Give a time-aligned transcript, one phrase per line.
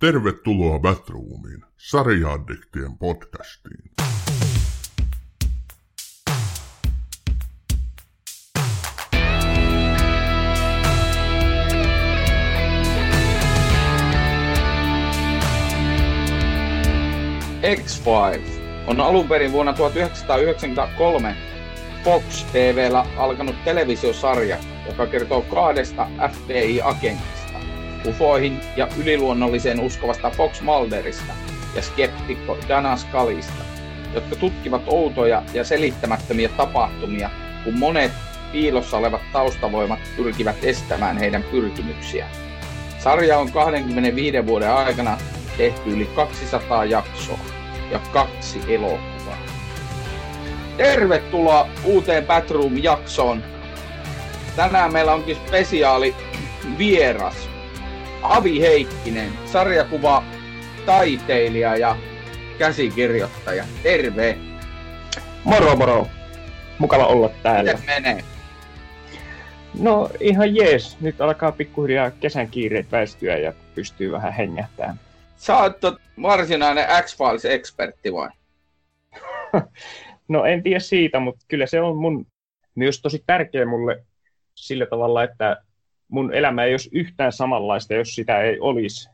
[0.00, 3.90] Tervetuloa Batroomiin, sarjaaddiktien podcastiin.
[17.84, 21.36] X-Files on alun perin vuonna 1993
[22.04, 27.39] Fox TVllä alkanut televisiosarja, joka kertoo kahdesta FBI-agentista,
[28.06, 31.32] ufoihin ja yliluonnolliseen uskovasta Fox Mulderista
[31.74, 33.64] ja skeptikko Dana Skalista,
[34.14, 37.30] jotka tutkivat outoja ja selittämättömiä tapahtumia,
[37.64, 38.12] kun monet
[38.52, 42.30] piilossa olevat taustavoimat pyrkivät estämään heidän pyrkimyksiään.
[42.98, 45.18] Sarja on 25 vuoden aikana
[45.56, 47.38] tehty yli 200 jaksoa
[47.90, 49.38] ja kaksi elokuvaa.
[50.76, 53.44] Tervetuloa uuteen Batroom-jaksoon.
[54.56, 56.14] Tänään meillä onkin spesiaali
[56.78, 57.49] vieras.
[58.22, 60.24] Avi Heikkinen, sarjakuva
[60.86, 61.96] taiteilija ja
[62.58, 63.64] käsikirjoittaja.
[63.82, 64.38] Terve!
[65.44, 66.06] Moro moro!
[66.78, 67.72] Mukava olla täällä.
[67.72, 68.24] Miten menee?
[69.78, 71.00] No ihan jees.
[71.00, 75.00] Nyt alkaa pikkuhiljaa kesän kiireet väistyä ja pystyy vähän hengättämään.
[75.36, 78.28] Sä oot tot varsinainen X-Files-ekspertti vai?
[80.28, 82.26] no en tiedä siitä, mutta kyllä se on mun
[82.74, 84.04] myös tosi tärkeä mulle
[84.54, 85.56] sillä tavalla, että
[86.10, 89.10] mun elämä ei olisi yhtään samanlaista, jos sitä ei olisi.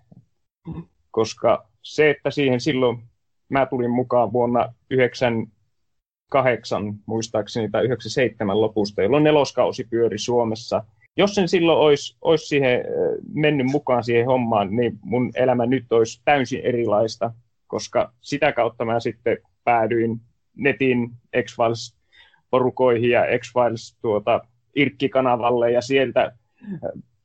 [1.11, 3.03] Koska se, että siihen silloin
[3.49, 10.85] mä tulin mukaan vuonna 98, muistaakseni, tai 97 lopusta, jolloin neloskausi pyöri Suomessa.
[11.17, 12.85] Jos sen silloin olisi, olisi siihen
[13.33, 17.33] mennyt mukaan siihen hommaan, niin mun elämä nyt olisi täysin erilaista,
[17.67, 20.21] koska sitä kautta mä sitten päädyin
[20.57, 21.11] netin
[21.43, 24.41] X-Files-porukoihin ja X-Files tuota,
[24.77, 26.33] Irkki-kanavalle ja sieltä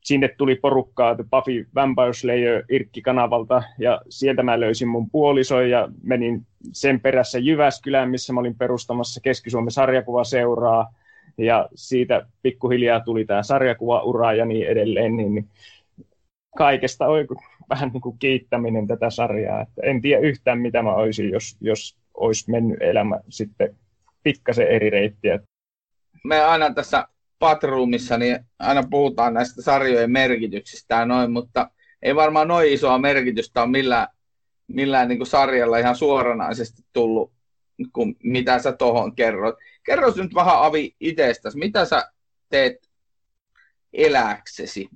[0.04, 6.46] sinne tuli porukkaa Buffy Vampire Slayer Irkki-kanavalta ja sieltä mä löysin mun puolison ja menin
[6.72, 10.94] sen perässä Jyväskylään, missä mä olin perustamassa Keski-Suomen sarjakuvaseuraa
[11.38, 15.50] ja siitä pikkuhiljaa tuli tämä sarjakuvaura ja niin edelleen, niin
[16.58, 17.28] kaikesta on
[17.70, 19.62] vähän niin kuin kiittäminen tätä sarjaa.
[19.62, 23.76] Että en tiedä yhtään, mitä mä olisin, jos, jos olisi mennyt elämä sitten
[24.24, 25.40] pikkasen eri reittiä.
[26.24, 27.08] Me aina tässä
[27.42, 31.70] Patroomissa niin aina puhutaan näistä sarjojen merkityksistä ja noin, mutta
[32.02, 34.08] ei varmaan noin isoa merkitystä ole millään,
[34.68, 37.32] millään niin kuin sarjalla ihan suoranaisesti tullut,
[37.94, 39.56] kuin mitä sä tuohon kerrot.
[39.84, 42.12] Kerro nyt vähän Avi itsestäsi, mitä sä
[42.50, 42.90] teet
[43.94, 44.90] eläksesi?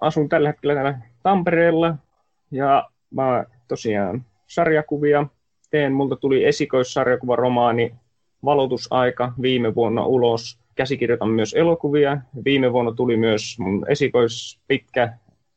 [0.00, 1.96] Asun tällä hetkellä täällä Tampereella
[2.50, 5.26] ja mä tosiaan sarjakuvia
[5.70, 5.92] teen.
[5.92, 7.94] Multa tuli esikoissarjakuvaromaani
[8.44, 10.63] Valotusaika viime vuonna ulos.
[10.74, 12.18] Käsikirjoitan myös elokuvia.
[12.44, 15.12] Viime vuonna tuli myös mun esikoispitkä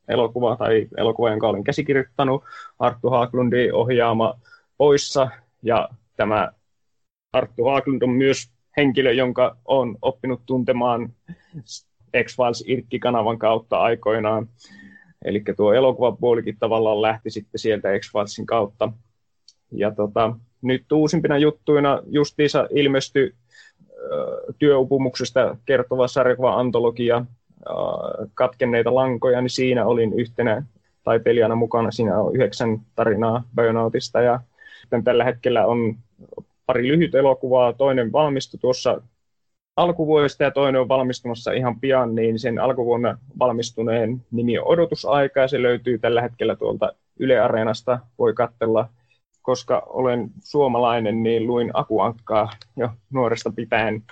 [0.07, 2.43] elokuva tai elokuva, jonka olen käsikirjoittanut.
[2.79, 4.39] Arttu Haaklundin ohjaama
[4.77, 5.29] Poissa.
[5.63, 6.51] Ja tämä
[7.33, 11.13] Arttu Haaklund on myös henkilö, jonka on oppinut tuntemaan
[12.23, 14.49] X-Files Irkki-kanavan kautta aikoinaan.
[15.25, 18.91] Eli tuo elokuvapuolikin tavallaan lähti sitten sieltä X-Filesin kautta.
[19.71, 23.33] Ja tota, nyt uusimpina juttuina justiinsa ilmestyi
[24.59, 27.25] työupumuksesta kertova sarjakuva-antologia
[28.33, 30.63] katkenneita lankoja, niin siinä olin yhtenä
[31.03, 31.91] taiteilijana mukana.
[31.91, 34.39] Siinä on yhdeksän tarinaa Burnoutista ja
[34.81, 35.95] sitten tällä hetkellä on
[36.65, 37.73] pari lyhyt elokuvaa.
[37.73, 39.01] Toinen valmistui tuossa
[39.75, 45.47] alkuvuodesta ja toinen on valmistumassa ihan pian, niin sen alkuvuonna valmistuneen nimi on Odotusaika ja
[45.47, 47.99] se löytyy tällä hetkellä tuolta Yle Areenasta.
[48.19, 48.89] Voi katsella
[49.47, 54.03] koska olen suomalainen, niin luin Akuankkaa jo nuoresta pitäen.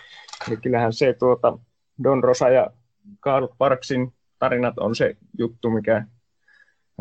[0.50, 1.58] Ja kyllähän se tuota,
[2.04, 2.68] Don Rosa ja
[3.20, 6.06] Karl Parksin tarinat on se juttu, mikä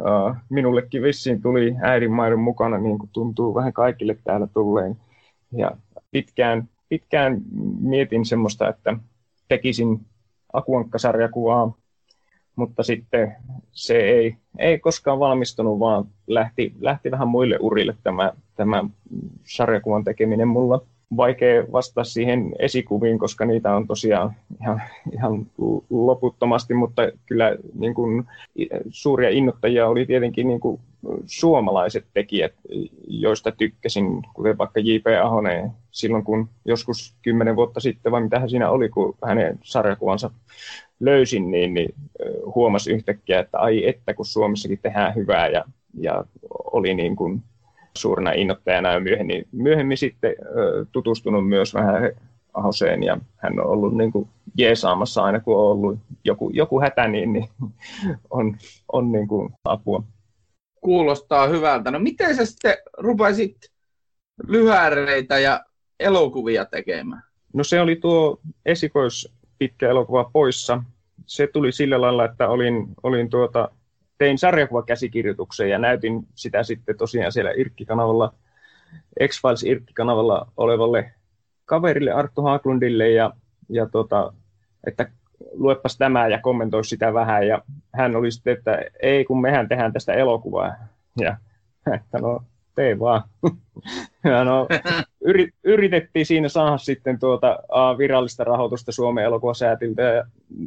[0.01, 4.97] uh, minullekin vissiin tuli äidinmaidon mukana, niin kuin tuntuu vähän kaikille täällä tulleen.
[5.57, 5.71] Ja
[6.11, 7.41] pitkään, pitkään
[7.81, 8.97] mietin semmoista, että
[9.49, 10.07] tekisin
[10.53, 11.73] Akuankka-sarjakuvaa,
[12.57, 13.37] mutta sitten
[13.73, 18.85] se ei, ei koskaan valmistunut, vaan lähti, lähti vähän muille urille tämä, tämä
[19.45, 20.49] sarjakuvan tekeminen.
[20.49, 20.81] Mulla
[21.17, 24.83] vaikea vastata siihen esikuviin, koska niitä on tosiaan ihan,
[25.13, 25.47] ihan
[25.91, 28.25] loputtomasti, mutta kyllä niin kuin,
[28.89, 30.81] suuria innoittajia oli tietenkin niin kuin,
[31.27, 32.53] suomalaiset tekijät,
[33.09, 35.07] joista tykkäsin, kuten vaikka J.P.
[35.23, 40.31] Ahonen silloin, kun joskus kymmenen vuotta sitten, vai mitä siinä oli, kun hänen sarjakuvansa
[41.01, 41.95] löysin, niin, niin
[42.55, 45.65] huomasi yhtäkkiä, että ai että, kun Suomessakin tehdään hyvää ja,
[46.01, 46.25] ja
[46.73, 47.43] oli niin kuin
[47.97, 50.35] suurena innoittajana ja myöhemmin, myöhemmin sitten
[50.93, 52.13] tutustunut myös vähän
[52.55, 57.09] Ahoseen ja hän on ollut niin kuin jeesaamassa aina, kun on ollut joku, joku hätä,
[57.09, 57.49] niin, niin
[58.31, 58.57] on,
[58.93, 60.03] on niin kuin apua.
[60.81, 61.91] kuulostaa hyvältä.
[61.91, 63.57] No miten sä sitten rupesit
[64.49, 65.61] lyhäreitä ja
[66.01, 67.23] elokuvia tekemään?
[67.53, 70.83] No se oli tuo esikois pitkä elokuva poissa.
[71.27, 73.69] Se tuli sillä lailla, että olin, olin tuota,
[74.19, 78.35] tein sarjakuvakäsikirjoituksen ja näytin sitä sitten tosiaan siellä Irkki-kanavalla,
[79.29, 81.13] X-Files Irkki-kanavalla olevalle
[81.65, 83.31] kaverille Arttu Haaklundille ja,
[83.69, 84.33] ja tuota,
[84.87, 85.11] että
[85.53, 87.47] luepas tämä ja kommentoi sitä vähän.
[87.47, 87.63] Ja
[87.95, 90.75] hän oli sitten, että ei kun mehän tehdään tästä elokuvaa.
[91.21, 91.37] Ja
[91.95, 92.43] että no
[92.75, 93.23] tee vaan.
[94.25, 94.69] ja no,
[95.65, 97.59] yritettiin siinä saada sitten tuota,
[97.99, 100.25] virallista rahoitusta Suomen elokuvasäätiltä ja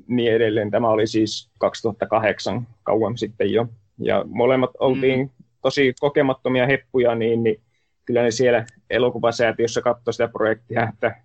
[0.08, 0.72] niin edelleen.
[0.72, 3.68] Tämä oli siis 2008 kauan sitten jo.
[4.00, 5.30] Ja molemmat oltiin mm.
[5.62, 7.62] tosi kokemattomia heppuja, niin, niin
[8.06, 11.16] kyllä ne siellä elokuvasäätiössä katsoi sitä projektia, että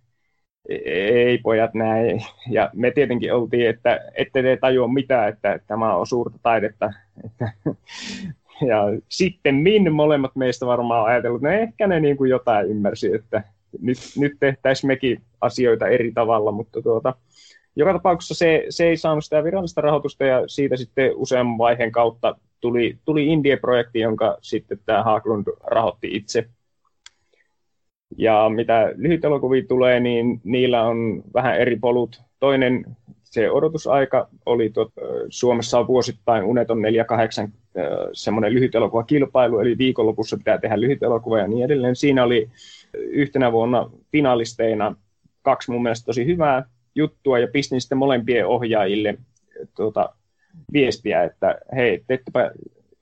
[0.84, 2.25] ei pojat näin.
[2.50, 6.93] Ja me tietenkin oltiin, että ette te tajua mitään, että tämä on suurta taidetta.
[7.25, 7.52] Että,
[8.66, 13.14] ja sitten min molemmat meistä varmaan ajatellut, että no ehkä ne niin kuin jotain ymmärsi,
[13.14, 13.42] että
[13.80, 17.14] nyt, nyt tehtäisiin mekin asioita eri tavalla, mutta tuota,
[17.76, 22.36] joka tapauksessa se, se ei saanut sitä virallista rahoitusta ja siitä sitten useamman vaiheen kautta
[22.60, 26.48] tuli, tuli Indie-projekti, jonka sitten tämä Haaklund rahoitti itse.
[28.18, 32.22] Ja mitä lyhytelokuviin tulee, niin niillä on vähän eri polut.
[32.40, 32.84] Toinen,
[33.32, 34.93] se odotusaika oli, tuot,
[35.29, 37.52] Suomessa on vuosittain Uneton 48
[38.12, 41.96] semmoinen lyhytelokuvakilpailu, eli viikonlopussa pitää tehdä lyhytelokuva ja niin edelleen.
[41.96, 42.50] Siinä oli
[42.94, 44.96] yhtenä vuonna finalisteina
[45.43, 46.64] kaksi mun mielestä tosi hyvää
[46.94, 49.19] juttua, ja pistin sitten molempien ohjaajille
[49.76, 50.14] tuota,
[50.73, 52.50] viestiä, että hei, teettepä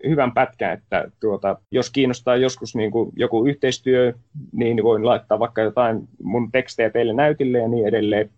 [0.09, 4.13] hyvän pätkän, että tuota, jos kiinnostaa joskus niin kuin joku yhteistyö,
[4.53, 8.31] niin voin laittaa vaikka jotain mun tekstejä teille näytille ja niin edelleen.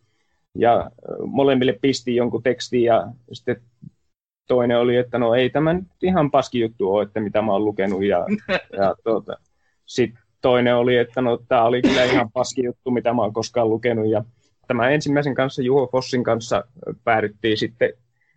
[0.58, 0.90] Ja
[1.26, 3.62] molemmille pisti jonkun tekstin ja sitten
[4.48, 7.64] toinen oli, että no ei tämä nyt ihan paski juttu ole, että mitä mä oon
[7.64, 8.04] lukenut.
[8.04, 8.26] Ja,
[8.80, 9.36] ja tuota,
[9.86, 13.68] sitten toinen oli, että no tämä oli kyllä ihan paski juttu, mitä mä oon koskaan
[13.68, 14.10] lukenut.
[14.10, 14.24] Ja
[14.66, 16.64] tämän ensimmäisen kanssa, Juho Fossin kanssa,
[17.04, 17.92] päädyttiin sitten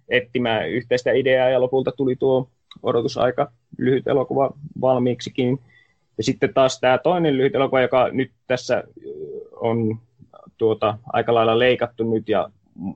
[0.10, 2.50] etsimään yhteistä ideaa ja lopulta tuli tuo
[2.84, 5.60] odotusaika lyhyt elokuva valmiiksikin.
[6.18, 8.84] Ja sitten taas tämä toinen lyhyt elokuva, joka nyt tässä
[9.52, 10.00] on
[10.58, 12.50] tuota, aika lailla leikattu nyt ja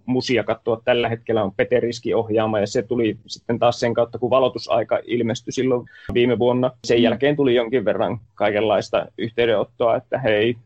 [0.06, 4.30] musia katsoa tällä hetkellä on Peteriski ohjaama ja se tuli sitten taas sen kautta, kun
[4.30, 6.72] valotusaika ilmestyi silloin viime vuonna.
[6.84, 10.58] Sen jälkeen tuli jonkin verran kaikenlaista yhteydenottoa, että hei,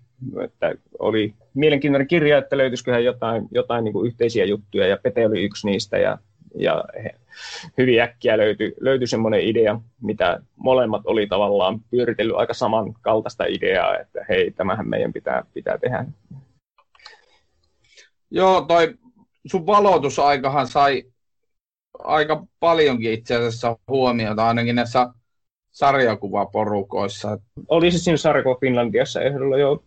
[0.43, 5.43] että oli mielenkiintoinen kirja, että löytyisiköhän jotain, jotain niin kuin yhteisiä juttuja ja Pete oli
[5.43, 6.17] yksi niistä ja,
[6.55, 6.83] ja
[7.77, 14.25] hyvin äkkiä löytyi, löytyi semmoinen idea, mitä molemmat oli tavallaan pyöritellyt aika samankaltaista ideaa, että
[14.29, 16.05] hei, tämähän meidän pitää, pitää tehdä.
[18.35, 18.95] Joo, toi
[19.45, 21.03] sun valotusaikahan sai
[21.99, 25.09] aika paljonkin itse asiassa huomiota, ainakin näissä
[25.71, 27.39] sarjakuvaporukoissa.
[27.67, 29.83] Oli se siinä sarjakuva Finlandiassa ehdolla jo.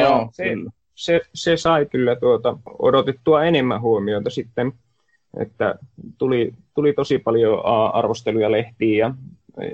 [0.00, 0.44] Joo, se,
[0.94, 4.72] se, se, sai kyllä tuota, odotettua enemmän huomiota sitten,
[5.40, 5.74] että
[6.18, 9.14] tuli, tuli tosi paljon arvosteluja lehtiin ja
[9.60, 9.66] e,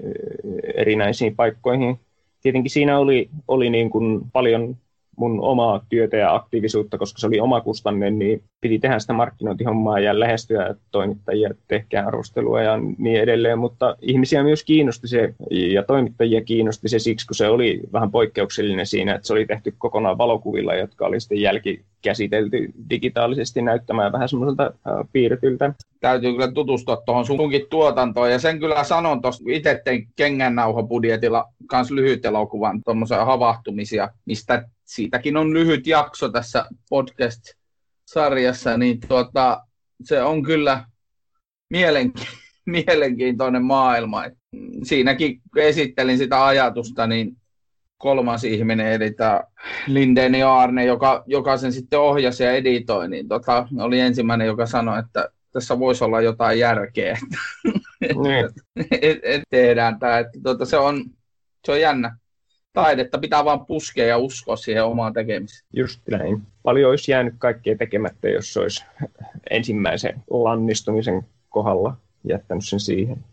[0.75, 2.01] erinäisiin paikkoihin.
[2.43, 4.77] Tietenkin siinä oli, oli niin kuin paljon
[5.19, 10.21] mun omaa työtä ja aktiivisuutta, koska se oli omakustanne, niin piti tehdä sitä markkinointihommaa ja
[10.21, 16.89] lähestyä toimittajia, tehkää arvostelua ja niin edelleen, mutta ihmisiä myös kiinnosti se ja toimittajia kiinnosti
[16.89, 21.07] se siksi, kun se oli vähän poikkeuksellinen siinä, että se oli tehty kokonaan valokuvilla, jotka
[21.07, 24.73] oli sitten jälkikäsitelty digitaalisesti näyttämään vähän semmoiselta
[25.13, 25.75] piirretyltä.
[26.01, 31.91] Täytyy kyllä tutustua tuohon sunkin tuotantoon ja sen kyllä sanon tuossa itse tein kengännauhapudjetilla kans
[31.91, 39.63] lyhyt elokuvan tuommoisia havahtumisia, mistä siitäkin on lyhyt jakso tässä podcast-sarjassa, niin tuota,
[40.05, 40.85] se on kyllä
[41.75, 42.39] mielenki-
[42.87, 44.25] mielenkiintoinen maailma.
[44.25, 44.35] Et
[44.83, 47.37] siinäkin esittelin sitä ajatusta, niin
[47.99, 49.43] kolmas ihminen, eli tämä
[49.87, 54.99] Linden Arne, joka, joka sen sitten ohjasi ja editoi, niin tota, oli ensimmäinen, joka sanoi,
[54.99, 57.19] että tässä voisi olla jotain järkeä,
[58.03, 58.49] että niin.
[59.03, 60.19] et, et tehdään tämä.
[60.19, 61.05] Että, tota, se, on,
[61.65, 62.17] se on jännä
[62.83, 65.67] taidetta pitää vaan puskea ja uskoa siihen omaan tekemiseen.
[65.73, 66.43] Just näin.
[66.63, 68.85] Paljon olisi jäänyt kaikkea tekemättä, jos olisi
[69.51, 73.25] ensimmäisen lannistumisen kohdalla jättänyt sen siihen.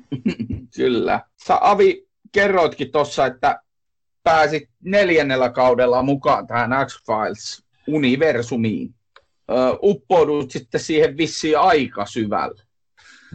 [0.76, 1.20] Kyllä.
[1.46, 3.60] Sä Avi kerroitkin tuossa, että
[4.22, 8.94] pääsit neljännellä kaudella mukaan tähän X-Files-universumiin.
[9.82, 12.62] uppoudut sitten siihen vissiin aika syvälle.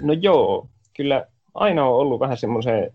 [0.02, 2.92] No joo, kyllä aina on ollut vähän semmoiseen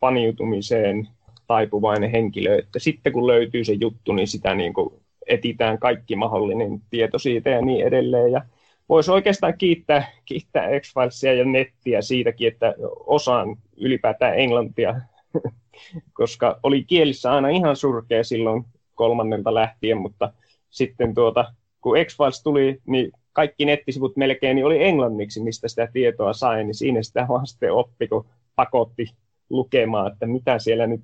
[0.00, 1.08] paniutumiseen
[1.48, 4.94] taipuvainen henkilö, että sitten kun löytyy se juttu, niin sitä niin kuin
[5.26, 8.32] etitään kaikki mahdollinen tieto siitä ja niin edelleen.
[8.32, 8.42] Ja
[8.88, 12.74] voisi oikeastaan kiittää, kiittää X-Filesia ja nettiä siitäkin, että
[13.06, 15.00] osaan ylipäätään englantia,
[16.18, 18.64] koska oli kielissä aina ihan surkea silloin
[18.94, 20.32] kolmannelta lähtien, mutta
[20.70, 26.32] sitten tuota, kun X-Files tuli, niin kaikki nettisivut melkein niin oli englanniksi, mistä sitä tietoa
[26.32, 28.26] sai, niin siinä sitä vaan sitten oppi, kun
[28.56, 29.06] pakotti
[29.50, 31.00] lukemaan, että mitä siellä nyt,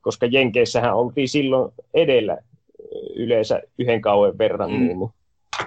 [0.00, 2.38] koska Jenkeissähän oltiin silloin edellä
[3.14, 4.78] yleensä yhden kauan verran, mm.
[4.78, 4.98] niin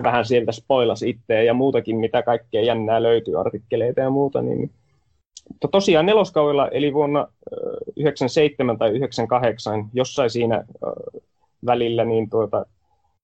[0.03, 4.71] vähän sieltä spoilas itseä ja muutakin, mitä kaikkea jännää löytyy, artikkeleita ja muuta, niin
[5.49, 7.27] mutta tosiaan neloskaudella, eli vuonna
[7.95, 10.65] 97 tai 98, jossain siinä
[11.65, 12.65] välillä, niin tuota,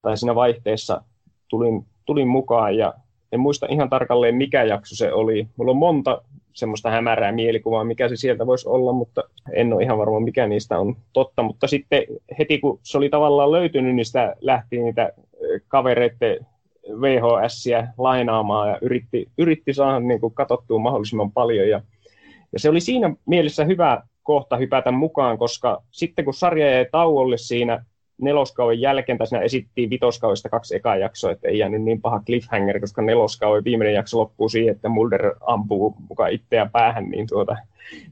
[0.01, 1.01] tai siinä vaihteessa
[1.47, 2.93] tulin, tulin mukaan ja
[3.31, 5.47] en muista ihan tarkalleen mikä jakso se oli.
[5.57, 6.21] Mulla on monta
[6.53, 10.79] semmoista hämärää mielikuvaa, mikä se sieltä voisi olla, mutta en ole ihan varma, mikä niistä
[10.79, 11.43] on totta.
[11.43, 12.03] Mutta sitten
[12.39, 15.11] heti kun se oli tavallaan löytynyt, niin sitä lähti niitä
[15.67, 16.45] kavereiden
[17.01, 17.65] VHS
[17.97, 21.69] lainaamaan ja yritti, yritti saada niin kuin katsottua mahdollisimman paljon.
[21.69, 21.81] Ja,
[22.53, 27.37] ja se oli siinä mielessä hyvä kohta hypätä mukaan, koska sitten kun sarja jäi tauolle
[27.37, 27.85] siinä
[28.21, 32.79] neloskauden jälkeen, tai siinä esittiin vitoskaudesta kaksi ekaa jaksoa, että ei jäänyt niin paha cliffhanger,
[32.79, 37.57] koska neloskauden viimeinen jakso loppuu siihen, että Mulder ampuu mukaan itseään päähän, niin tuota,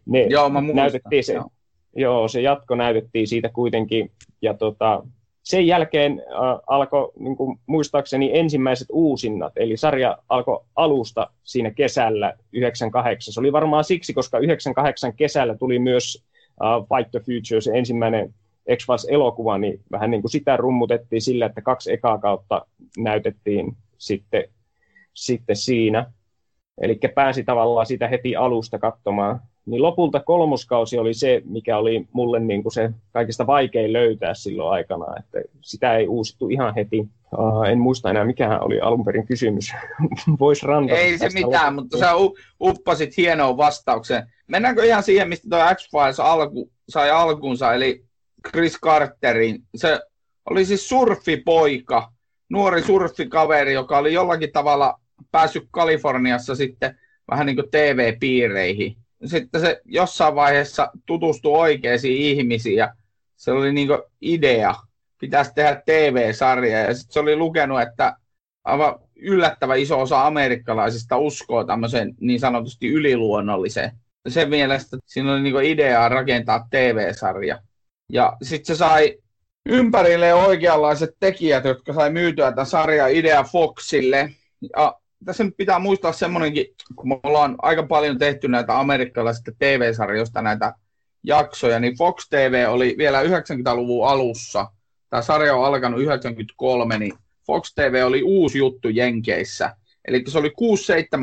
[0.05, 1.49] ne joo, mä näytettiin se, joo.
[1.95, 2.27] joo.
[2.27, 4.11] se jatko näytettiin siitä kuitenkin,
[4.41, 5.03] ja tota,
[5.43, 12.33] sen jälkeen äh, alkoi niin kuin, muistaakseni ensimmäiset uusinnat, eli sarja alkoi alusta siinä kesällä
[12.53, 13.33] 98.
[13.33, 16.23] Se oli varmaan siksi, koska 98 kesällä tuli myös
[16.61, 18.33] uh, Fight the Future, se ensimmäinen
[18.75, 22.65] X-Files-elokuva, niin vähän niin kuin sitä rummutettiin sillä, että kaksi ekaa kautta
[22.97, 24.43] näytettiin sitten,
[25.13, 26.11] sitten siinä.
[26.81, 29.39] Eli pääsi tavallaan sitä heti alusta katsomaan.
[29.65, 34.71] Niin lopulta kolmoskausi oli se, mikä oli mulle niin kuin se kaikista vaikein löytää silloin
[34.71, 37.07] aikana, että sitä ei uusittu ihan heti.
[37.37, 39.73] Uh, en muista enää, mikä oli alun perin kysymys.
[40.39, 40.99] Voisi rantata.
[40.99, 41.73] Ei se mitään, loppuun.
[41.73, 42.11] mutta sä
[42.61, 44.23] uppasit hienoon vastaukseen.
[44.47, 48.03] Mennäänkö ihan siihen, mistä tuo X-Files alku, sai alkunsa, eli
[48.47, 49.63] Chris Carterin.
[49.75, 49.99] Se
[50.49, 52.11] oli siis surfipoika,
[52.49, 54.99] nuori surfikaveri, joka oli jollakin tavalla
[55.31, 56.99] päässyt Kaliforniassa sitten
[57.31, 58.95] vähän niin kuin TV-piireihin.
[59.25, 62.93] Sitten se jossain vaiheessa tutustui oikeisiin ihmisiin ja
[63.35, 64.75] se oli niin kuin idea,
[65.19, 66.79] pitäisi tehdä TV-sarja.
[66.79, 68.15] Ja sitten se oli lukenut, että
[68.63, 73.91] aivan yllättävän iso osa amerikkalaisista uskoo tämmöiseen niin sanotusti yliluonnolliseen.
[74.27, 77.59] Sen mielestä siinä oli niin ideaa rakentaa TV-sarja.
[78.09, 79.17] Ja sitten se sai
[79.65, 84.31] ympärille oikeanlaiset tekijät, jotka sai myytyä tämän sarjan idea Foxille.
[84.75, 90.41] Ja tässä nyt pitää muistaa semmoinenkin, kun me ollaan aika paljon tehty näitä amerikkalaisista TV-sarjoista
[90.41, 90.73] näitä
[91.23, 94.67] jaksoja, niin Fox TV oli vielä 90-luvun alussa.
[95.09, 97.13] Tämä sarja on alkanut 93, niin
[97.47, 99.75] Fox TV oli uusi juttu Jenkeissä.
[100.07, 100.53] Eli se oli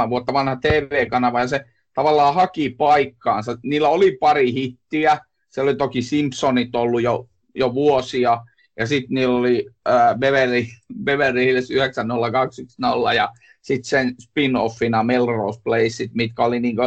[0.07, 1.65] 6-7 vuotta vanha TV-kanava ja se
[1.95, 3.57] tavallaan haki paikkaansa.
[3.63, 5.19] Niillä oli pari hittiä,
[5.57, 8.39] se oli toki Simpsonit ollut jo, jo vuosia,
[8.79, 10.65] ja sitten niillä oli äh, Beverly,
[11.05, 13.29] Beverly Hills 90210 ja
[13.63, 16.83] sitten sen spin-offina Melrose Place, mitkä oli niinku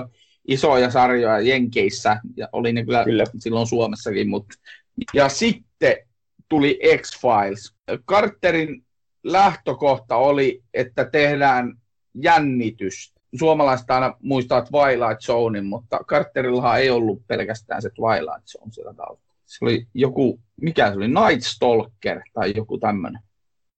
[0.48, 3.24] isoja sarjoja Jenkeissä, ja oli ne kyllä, kyllä.
[3.40, 4.30] silloin Suomessakin.
[4.30, 4.56] Mutta.
[5.14, 5.98] Ja sitten
[6.50, 7.74] tuli X-Files.
[8.08, 8.86] Carterin
[9.24, 11.74] lähtökohta oli, että tehdään
[12.14, 18.94] jännitystä suomalaiset aina muistaa Twilight Zonein, mutta Carterillahan ei ollut pelkästään se Twilight Zone sillä
[18.94, 19.36] taustalla.
[19.46, 23.22] Se oli joku, mikä se oli, Night Stalker tai joku tämmöinen.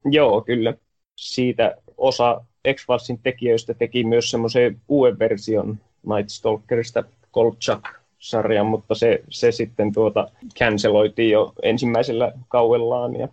[0.06, 0.74] Joo, kyllä.
[1.16, 2.42] Siitä osa
[2.74, 2.86] x
[3.24, 5.80] tekijöistä teki myös semmoisen uuden version
[6.16, 10.30] Night Stalkerista, Kolchak-sarjan, mutta se, se sitten tuota
[10.60, 13.16] canceloitiin jo ensimmäisellä kauellaan.
[13.16, 13.28] Ja,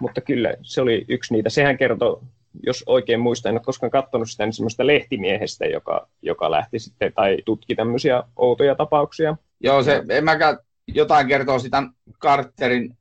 [0.00, 1.50] mutta kyllä se oli yksi niitä.
[1.50, 2.20] Sehän kertoi
[2.62, 7.12] jos oikein muistan, en ole koskaan katsonut sitä, niin semmoista lehtimiehestä, joka, joka lähti sitten
[7.12, 9.36] tai tutki tämmöisiä outoja tapauksia.
[9.60, 10.58] Joo, se, en mäkään
[10.88, 11.82] jotain kertoo sitä
[12.20, 12.96] Carterin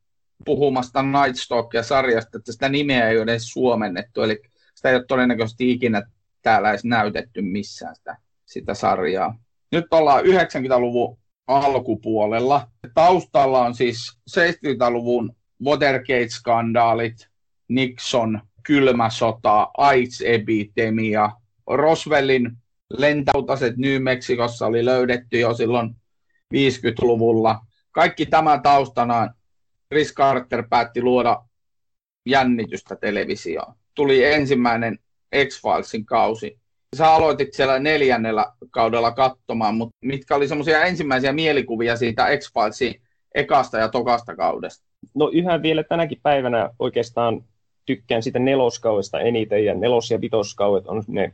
[0.46, 4.42] puhumasta Nightstalkia sarjasta, että sitä nimeä ei ole edes suomennettu, eli
[4.76, 6.04] sitä ei ole todennäköisesti ikinä
[6.42, 9.38] täällä edes näytetty missään sitä, sitä sarjaa.
[9.72, 12.68] Nyt ollaan 90-luvun alkupuolella.
[12.94, 17.28] Taustalla on siis 70-luvun Watergate-skandaalit,
[17.68, 21.32] Nixon kylmä sota, AIDS-epidemia.
[21.68, 22.52] Roswellin
[22.90, 25.96] lentäutaset New Mexicossa oli löydetty jo silloin
[26.54, 27.60] 50-luvulla.
[27.92, 29.34] Kaikki tämä taustana
[29.94, 31.46] Chris Carter päätti luoda
[32.26, 33.74] jännitystä televisioon.
[33.96, 35.00] Tuli ensimmäinen
[35.46, 36.60] X-Filesin kausi.
[36.98, 43.02] Sä aloitit siellä neljännellä kaudella katsomaan, mutta mitkä oli semmoisia ensimmäisiä mielikuvia siitä X-Filesin
[43.36, 44.86] ekasta ja tokasta kaudesta?
[45.16, 47.44] No yhä vielä tänäkin päivänä oikeastaan
[47.86, 51.32] tykkään sitä neloskaudesta eniten, ja nelos- ja vitoskaudet on ne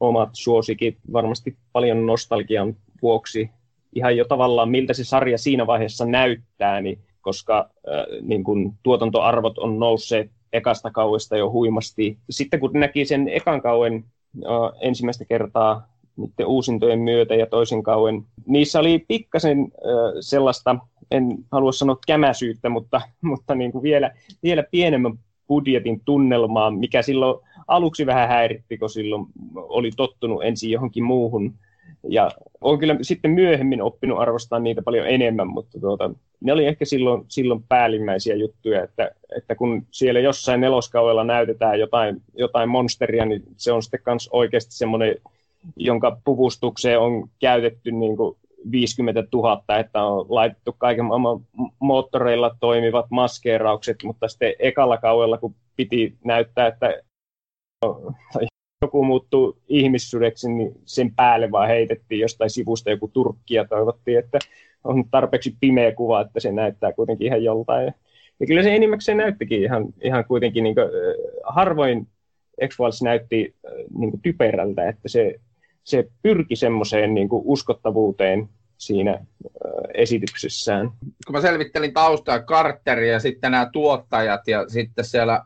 [0.00, 3.50] omat suosikit, varmasti paljon nostalgian vuoksi.
[3.94, 9.58] Ihan jo tavallaan, miltä se sarja siinä vaiheessa näyttää, niin koska äh, niin kun tuotantoarvot
[9.58, 12.18] on nousseet ekasta kauesta jo huimasti.
[12.30, 14.04] Sitten kun näki sen ekan kauen
[14.36, 20.76] äh, ensimmäistä kertaa niiden uusintojen myötä ja toisen kauen, niissä oli pikkasen äh, sellaista,
[21.10, 24.10] en halua sanoa kämäsyyttä, mutta, mutta niin kuin vielä,
[24.42, 25.18] vielä pienemmän
[25.52, 31.54] budjetin tunnelmaa, mikä silloin aluksi vähän häiritti, kun silloin oli tottunut ensin johonkin muuhun.
[32.08, 32.30] Ja
[32.60, 37.24] olen kyllä sitten myöhemmin oppinut arvostaa niitä paljon enemmän, mutta tuota, ne oli ehkä silloin,
[37.28, 43.72] silloin päällimmäisiä juttuja, että, että kun siellä jossain neloskaudella näytetään jotain, jotain monsteria, niin se
[43.72, 45.14] on sitten myös oikeasti semmoinen,
[45.76, 48.36] jonka puvustukseen on käytetty niin kuin
[48.70, 51.40] 50 000, että on laitettu kaiken maailman
[51.78, 57.02] moottoreilla toimivat maskeeraukset, mutta sitten ekalla kaudella, kun piti näyttää, että
[58.82, 64.38] joku muuttuu ihmissudeksi, niin sen päälle vaan heitettiin jostain sivusta joku turkki ja toivottiin, että
[64.84, 67.94] on tarpeeksi pimeä kuva, että se näyttää kuitenkin ihan joltain.
[68.40, 70.86] Ja kyllä se enimmäkseen näyttikin ihan, ihan kuitenkin, niin kuin,
[71.44, 72.08] harvoin
[72.68, 73.54] X-Files näytti
[73.98, 75.40] niin kuin typerältä, että se,
[75.84, 78.48] se pyrki semmoiseen niin kuin uskottavuuteen
[78.78, 79.18] siinä
[79.94, 80.90] esityksessään.
[81.26, 85.44] Kun mä selvittelin taustaa Carteria ja sitten nämä tuottajat ja sitten siellä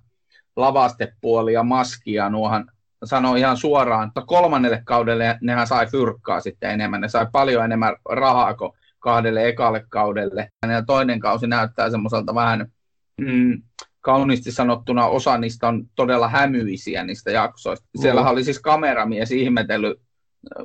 [0.57, 2.71] lavastepuoli ja maskia, nuohan
[3.05, 7.01] sanoi ihan suoraan, että kolmannelle kaudelle nehän sai fyrkkaa sitten enemmän.
[7.01, 10.51] Ne sai paljon enemmän rahaa kuin kahdelle ekalle kaudelle.
[10.73, 12.73] Ja toinen kausi näyttää semmoiselta vähän
[13.21, 13.63] mm,
[14.01, 17.87] kauniisti sanottuna osa niistä on todella hämyisiä niistä jaksoista.
[18.01, 20.01] Siellä oli siis kameramies ihmetellyt,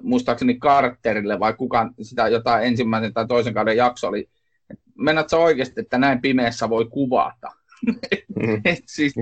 [0.02, 4.30] muistaakseni Carterille vai kuka sitä jotain ensimmäisen tai toisen kauden jakso oli,
[4.96, 7.48] mennätkö oikeasti, että näin pimeässä voi kuvata?
[8.36, 8.62] Mm.
[8.66, 9.14] Et siis,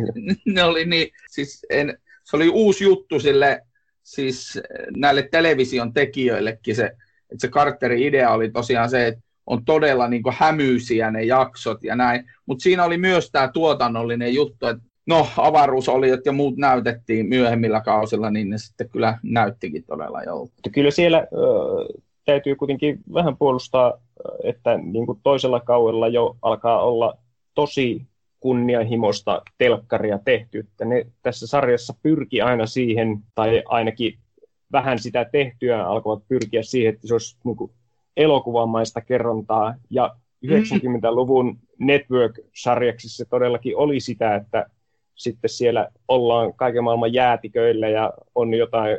[0.46, 3.62] ne oli niin, siis en, se oli uusi juttu sille,
[4.04, 4.60] siis
[4.98, 6.86] näille television tekijöillekin se,
[7.32, 11.96] että se Carterin idea oli tosiaan se, että on todella niin hämyisiä ne jaksot ja
[11.96, 17.82] näin, mutta siinä oli myös tämä tuotannollinen juttu, että no avaruusolijat ja muut näytettiin myöhemmillä
[17.82, 20.54] kausilla, niin ne sitten kyllä näyttikin todella jolta.
[20.72, 23.94] Kyllä siellä äh, täytyy kuitenkin vähän puolustaa,
[24.44, 27.18] että niin kuin toisella kaudella jo alkaa olla
[27.54, 28.02] tosi
[28.40, 30.60] kunnianhimoista telkkaria tehty.
[30.60, 34.18] Että ne tässä sarjassa pyrki aina siihen, tai ainakin
[34.72, 37.72] vähän sitä tehtyä alkoivat pyrkiä siihen, että se olisi niin kuin
[38.18, 39.76] elokuvamaista kerrontaa.
[39.90, 41.58] Ja 90-luvun mm.
[41.80, 44.66] Network-sarjaksi se todellakin oli sitä, että
[45.20, 48.98] sitten siellä ollaan kaiken maailman jäätiköillä ja on jotain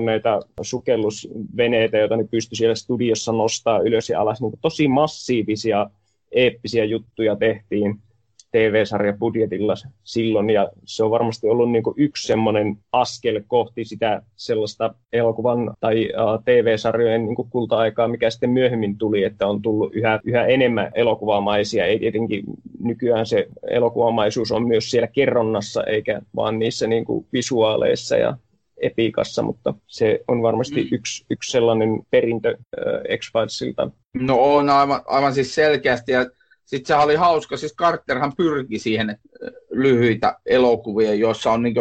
[0.00, 4.40] näitä sukellusveneitä, joita ne pystyi siellä studiossa nostaa ylös ja alas.
[4.40, 5.90] Niin tosi massiivisia,
[6.32, 8.02] eeppisiä juttuja tehtiin.
[8.50, 14.94] TV-sarja budjetilla silloin, ja se on varmasti ollut niin yksi semmoinen askel kohti sitä sellaista
[15.12, 20.46] elokuvan tai uh, TV-sarjojen niin kulta-aikaa, mikä sitten myöhemmin tuli, että on tullut yhä, yhä
[20.46, 21.86] enemmän elokuvamaisia.
[21.86, 22.44] Ei tietenkin
[22.80, 28.36] nykyään se elokuvamaisuus on myös siellä kerronnassa, eikä vaan niissä niin visuaaleissa ja
[28.82, 30.88] epiikassa, mutta se on varmasti mm.
[30.92, 33.90] yksi, yksi sellainen perintö äh, X-Filesilta.
[34.14, 36.26] No on aivan, aivan siis selkeästi, ja
[36.68, 39.28] sitten se oli hauska, siis Carterhan pyrki siihen, että
[39.70, 41.74] lyhyitä elokuvia, joissa on niin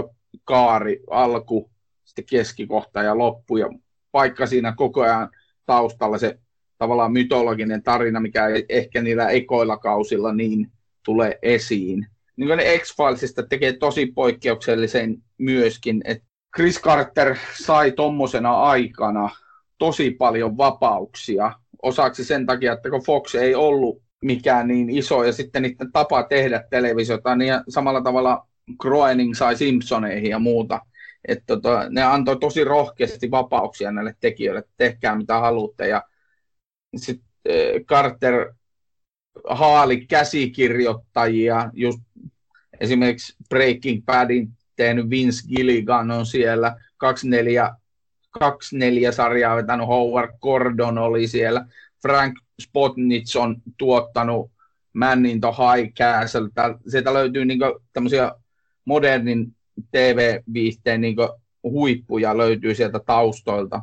[0.43, 1.69] kaari, alku,
[2.03, 3.69] sitten keskikohta ja loppu, ja
[4.11, 5.29] paikka siinä koko ajan
[5.65, 6.39] taustalla se
[6.77, 10.71] tavallaan mytologinen tarina, mikä ei ehkä niillä ekoilla kausilla niin
[11.05, 12.07] tulee esiin.
[12.35, 19.29] Niin kuin ne X-Filesista tekee tosi poikkeuksellisen myöskin, että Chris Carter sai tommosena aikana
[19.77, 25.33] tosi paljon vapauksia, osaksi sen takia, että kun Fox ei ollut mikään niin iso, ja
[25.33, 28.47] sitten niiden tapa tehdä televisiota, niin samalla tavalla
[28.79, 30.81] Groening sai Simpsoneihin ja muuta.
[31.27, 35.87] Että tota, ne antoi tosi rohkeasti vapauksia näille tekijöille, että tehkää mitä haluatte.
[35.87, 36.03] Ja
[36.95, 38.53] sitten eh, Carter
[39.49, 41.99] haali käsikirjoittajia, just
[42.79, 47.75] esimerkiksi Breaking Badin tehnyt Vince Gilligan on siellä, 24,
[48.29, 51.65] 24 sarjaa vetänyt Howard Gordon oli siellä,
[52.01, 54.51] Frank Spotnitz on tuottanut
[54.93, 56.49] Man in the High Castle.
[56.87, 57.59] Sieltä löytyy niin
[57.93, 58.31] tämmöisiä
[58.85, 59.55] modernin
[59.91, 61.15] TV-viihteen niin
[61.63, 63.81] huippuja löytyy sieltä taustoilta.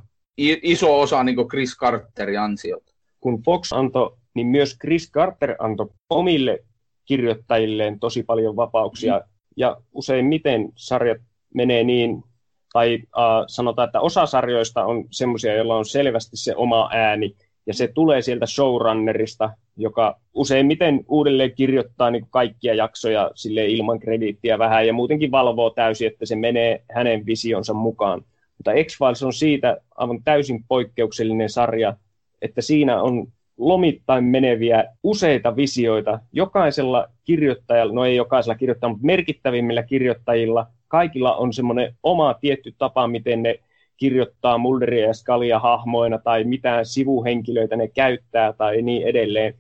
[0.62, 2.92] Iso osa niin Chris Carterin ansiota.
[3.20, 6.58] Kun Fox antoi, niin myös Chris Carter antoi omille
[7.04, 9.18] kirjoittajilleen tosi paljon vapauksia.
[9.18, 9.24] Mm.
[9.56, 11.18] Ja useimmiten sarjat
[11.54, 12.24] menee niin,
[12.72, 17.74] tai uh, sanotaan, että osa sarjoista on semmoisia, joilla on selvästi se oma ääni, ja
[17.74, 24.86] se tulee sieltä showrunnerista, joka useimmiten uudelleen kirjoittaa niin kaikkia jaksoja sille ilman krediittiä vähän
[24.86, 28.24] ja muutenkin valvoo täysin, että se menee hänen visionsa mukaan.
[28.58, 31.96] Mutta X-Files on siitä aivan täysin poikkeuksellinen sarja,
[32.42, 36.18] että siinä on lomittain meneviä useita visioita.
[36.32, 43.08] Jokaisella kirjoittajalla, no ei jokaisella kirjoittajalla, mutta merkittävimmillä kirjoittajilla, kaikilla on semmoinen oma tietty tapa,
[43.08, 43.60] miten ne
[43.96, 49.54] kirjoittaa Mulderia ja Scalia hahmoina tai mitään sivuhenkilöitä ne käyttää tai niin edelleen.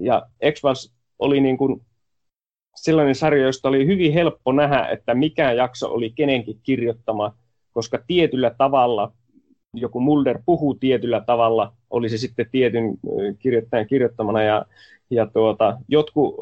[0.00, 1.80] Ja X-Files oli niin kuin
[2.76, 7.34] sellainen sarja, josta oli hyvin helppo nähdä, että mikä jakso oli kenenkin kirjoittama,
[7.72, 9.12] koska tietyllä tavalla
[9.74, 12.94] joku Mulder puhuu tietyllä tavalla, oli se sitten tietyn
[13.38, 14.64] kirjoittajan kirjoittamana, ja
[15.10, 16.36] ja tuota, jotkut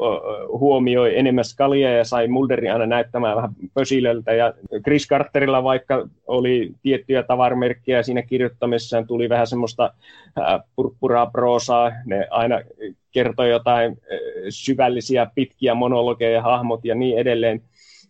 [0.47, 4.33] huomioi enemmän Skalia ja sai Mulderin aina näyttämään vähän pösilöltä.
[4.33, 4.53] Ja
[4.83, 9.93] Chris Carterilla vaikka oli tiettyjä tavaramerkkejä siinä kirjoittamisessaan, tuli vähän semmoista
[10.75, 11.91] purppuraa proosaa.
[12.05, 12.61] Ne aina
[13.11, 13.97] kertoi jotain
[14.49, 17.61] syvällisiä pitkiä monologeja, hahmot ja niin edelleen.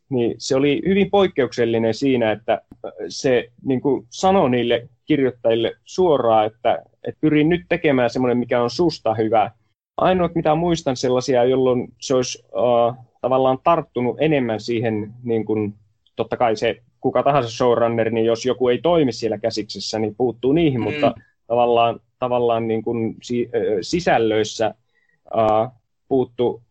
[0.10, 2.62] Niin se oli hyvin poikkeuksellinen siinä, että
[3.08, 8.70] se niin kuin sanoi niille kirjoittajille suoraan, että, että pyrin nyt tekemään semmoinen, mikä on
[8.70, 9.52] susta hyvä–
[9.98, 15.74] ainoat, mitä muistan sellaisia, jolloin se olisi uh, tavallaan tarttunut enemmän siihen, niin kuin,
[16.16, 20.54] totta kai se kuka tahansa showrunner, niin jos joku ei toimi siellä käsiksessä, niin puuttuu
[20.54, 20.84] niihin, mm.
[20.84, 21.16] mutta
[21.48, 23.50] tavallaan, tavallaan niin kuin si-
[23.82, 24.74] sisällöissä
[25.36, 25.72] uh,
[26.08, 26.62] puuttu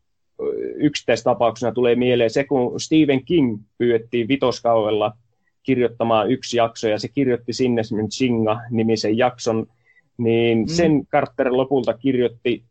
[0.76, 5.12] yksittäistapauksena tulee mieleen se, kun Stephen King pyydettiin vitoskaudella
[5.62, 7.82] kirjoittamaan yksi jakso, ja se kirjoitti sinne
[8.14, 9.66] Chinga-nimisen jakson,
[10.18, 10.66] niin mm.
[10.66, 12.64] sen Carter lopulta kirjoitti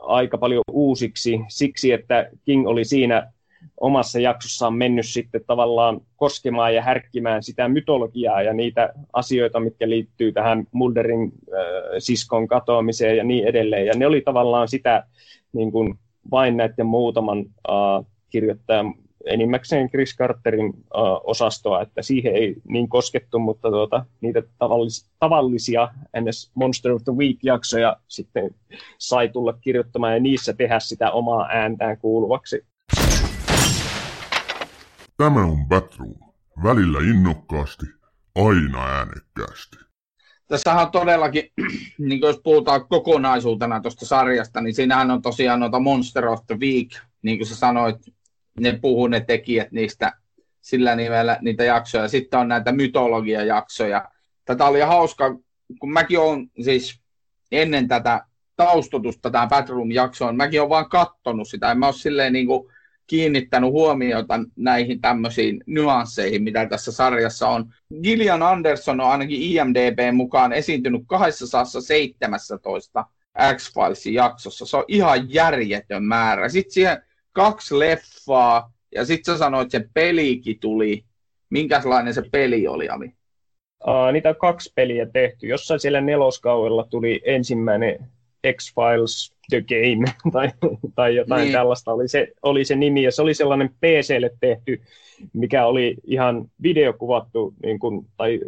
[0.00, 3.32] aika paljon uusiksi siksi, että King oli siinä
[3.80, 10.32] omassa jaksossaan mennyt sitten tavallaan koskemaan ja härkkimään sitä mytologiaa ja niitä asioita, mitkä liittyy
[10.32, 11.58] tähän Mulderin äh,
[11.98, 13.86] siskon katoamiseen ja niin edelleen.
[13.86, 15.04] Ja ne oli tavallaan sitä
[15.52, 15.94] niin kuin
[16.30, 18.94] vain näiden muutaman äh, kirjoittajan
[19.28, 20.74] enimmäkseen Chris Carterin uh,
[21.24, 25.88] osastoa, että siihen ei niin koskettu, mutta tuota, niitä tavallis, tavallisia
[26.20, 28.50] NS Monster of the Week-jaksoja sitten
[28.98, 32.66] sai tulla kirjoittamaan ja niissä tehdä sitä omaa ääntään kuuluvaksi.
[35.16, 36.14] Tämä on Batroom.
[36.62, 37.86] Välillä innokkaasti,
[38.34, 39.76] aina äänekkäästi.
[40.48, 41.52] Tässähän on todellakin,
[42.08, 46.88] niin jos puhutaan kokonaisuutena tuosta sarjasta, niin siinähän on tosiaan noita Monster of the Week,
[47.22, 47.96] niin kuin sä sanoit,
[48.60, 50.12] ne puhuu ne tekijät niistä
[50.60, 52.08] sillä nimellä niitä jaksoja.
[52.08, 54.08] Sitten on näitä mytologiajaksoja.
[54.44, 55.38] Tätä oli hauska,
[55.80, 57.00] kun mäkin olen siis
[57.52, 58.24] ennen tätä
[58.56, 61.70] taustotusta tähän Batroom-jaksoon, mäkin olen vaan kattonut sitä.
[61.70, 62.68] En mä ole silleen niin kuin
[63.06, 67.74] kiinnittänyt huomiota näihin tämmöisiin nyansseihin, mitä tässä sarjassa on.
[68.02, 73.04] Gillian Anderson on ainakin IMDB mukaan esiintynyt 217
[73.56, 74.66] X-Filesin jaksossa.
[74.66, 76.48] Se on ihan järjetön määrä.
[76.48, 81.04] Sitten siihen kaksi leffaa, ja sitten sä sanoit, että se pelikin tuli.
[81.50, 83.06] Minkälainen se peli oli, Ami?
[83.86, 85.46] Uh, niitä on kaksi peliä tehty.
[85.46, 88.10] Jossain siellä neloskaudella tuli ensimmäinen
[88.52, 90.50] X-Files The Game tai,
[90.94, 91.52] tai jotain niin.
[91.52, 94.80] tällaista oli se, oli se nimi, ja se oli sellainen PClle tehty
[95.32, 98.40] mikä oli ihan videokuvattu, niin kuin, tai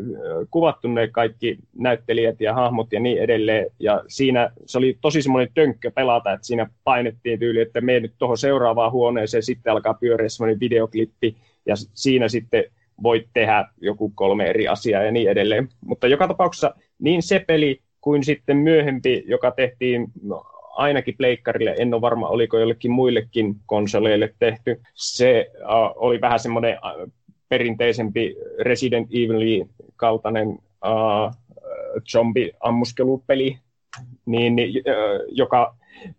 [0.50, 3.66] kuvattu ne kaikki näyttelijät ja hahmot ja niin edelleen.
[3.78, 8.14] Ja siinä se oli tosi semmoinen tönkkö pelata, että siinä painettiin tyyli, että me nyt
[8.18, 12.64] tuohon seuraavaan huoneeseen, sitten alkaa pyöriä semmoinen videoklippi, ja siinä sitten
[13.02, 15.68] voit tehdä joku kolme eri asiaa ja niin edelleen.
[15.80, 21.94] Mutta joka tapauksessa niin se peli kuin sitten myöhempi, joka tehtiin no, ainakin pleikkarille, en
[21.94, 24.80] ole varma oliko jollekin muillekin konsoleille tehty.
[24.94, 27.12] Se uh, oli vähän semmoinen uh,
[27.48, 31.34] perinteisempi Resident Evil kaltainen uh,
[32.12, 33.58] zombi-ammuskelupeli,
[34.26, 35.76] niin, uh, joka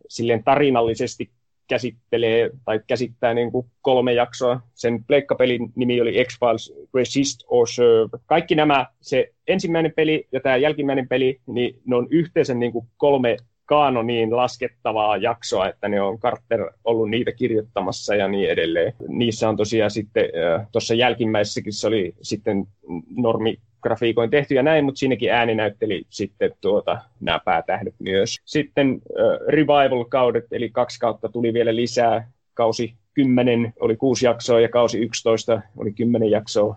[0.07, 1.29] silleen tarinallisesti
[1.71, 4.61] käsittelee tai käsittää niin kuin kolme jaksoa.
[4.73, 8.17] Sen pleikkapelin nimi oli X-Files Resist or Serve.
[8.25, 12.87] Kaikki nämä, se ensimmäinen peli ja tämä jälkimmäinen peli, niin ne on yhteensä niin kuin
[12.97, 13.37] kolme
[13.71, 18.93] kaanoniin laskettavaa jaksoa, että ne on Carter ollut niitä kirjoittamassa ja niin edelleen.
[19.07, 20.25] Niissä on tosiaan sitten,
[20.71, 22.67] tuossa jälkimmäisessäkin se oli sitten
[23.15, 28.37] normi grafiikoin tehty ja näin, mutta siinäkin ääni näytteli sitten tuota, nämä päätähdet myös.
[28.45, 32.31] Sitten äh, revival-kaudet, eli kaksi kautta tuli vielä lisää.
[32.53, 36.75] Kausi 10 oli kuusi jaksoa ja kausi 11 oli kymmenen jaksoa.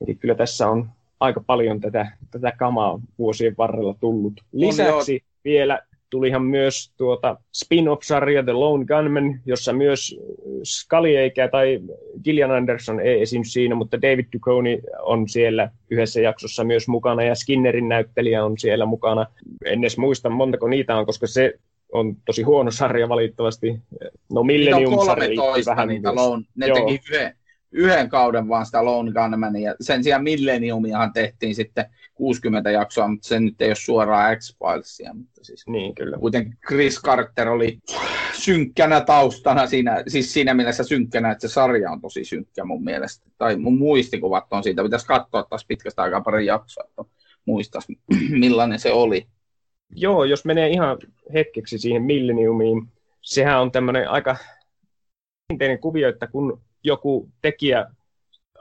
[0.00, 0.88] Eli kyllä tässä on
[1.20, 4.40] aika paljon tätä, tätä kamaa vuosien varrella tullut.
[4.52, 10.20] Lisäksi vielä tulihan myös tuota spin-off-sarja The Lone Gunman, jossa myös
[10.64, 11.80] Scully eikä, tai
[12.24, 17.34] Gillian Anderson ei esiin siinä, mutta David Duchovny on siellä yhdessä jaksossa myös mukana, ja
[17.34, 19.26] Skinnerin näyttelijä on siellä mukana.
[19.64, 21.54] En edes muista montako niitä on, koska se
[21.92, 23.80] on tosi huono sarja valitettavasti.
[24.32, 26.44] No Millennium-sarja vähän niitä Lone.
[26.54, 26.78] Ne Joo.
[26.78, 27.34] teki yhden,
[27.74, 29.74] yhden kauden vaan sitä Lone Gunmania.
[29.80, 31.84] Sen sijaan Millenniumiahan tehtiin sitten
[32.14, 35.14] 60 jaksoa, mutta se nyt ei ole suoraan X-Filesia.
[35.14, 36.18] Mutta siis niin, kyllä.
[36.18, 37.78] Kuten Chris Carter oli
[38.32, 43.30] synkkänä taustana siinä, siis siinä mielessä synkkänä, että se sarja on tosi synkkä mun mielestä.
[43.38, 47.04] Tai mun muistikuvat on siitä, pitäisi katsoa taas pitkästä aikaa pari jaksoa, että
[47.46, 47.98] muistaisi
[48.40, 49.26] millainen se oli.
[49.90, 50.98] Joo, jos menee ihan
[51.32, 52.88] hetkeksi siihen Millenniumiin,
[53.22, 54.36] sehän on tämmöinen aika
[55.48, 57.86] perinteinen kuvio, että kun joku tekijä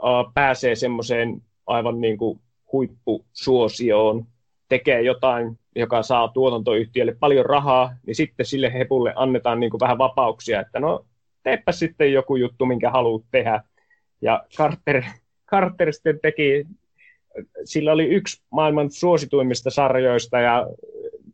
[0.04, 2.40] uh, pääsee semmoiseen aivan niin kuin
[2.72, 4.26] huippusuosioon,
[4.70, 9.98] tekee jotain, joka saa tuotantoyhtiölle paljon rahaa, niin sitten sille hepulle annetaan niin kuin vähän
[9.98, 11.06] vapauksia, että no
[11.44, 13.64] teepä sitten joku juttu, minkä haluat tehdä.
[14.22, 15.04] Ja Carter,
[15.52, 16.68] Carter sitten teki,
[17.64, 20.68] sillä oli yksi maailman suosituimmista sarjoista ja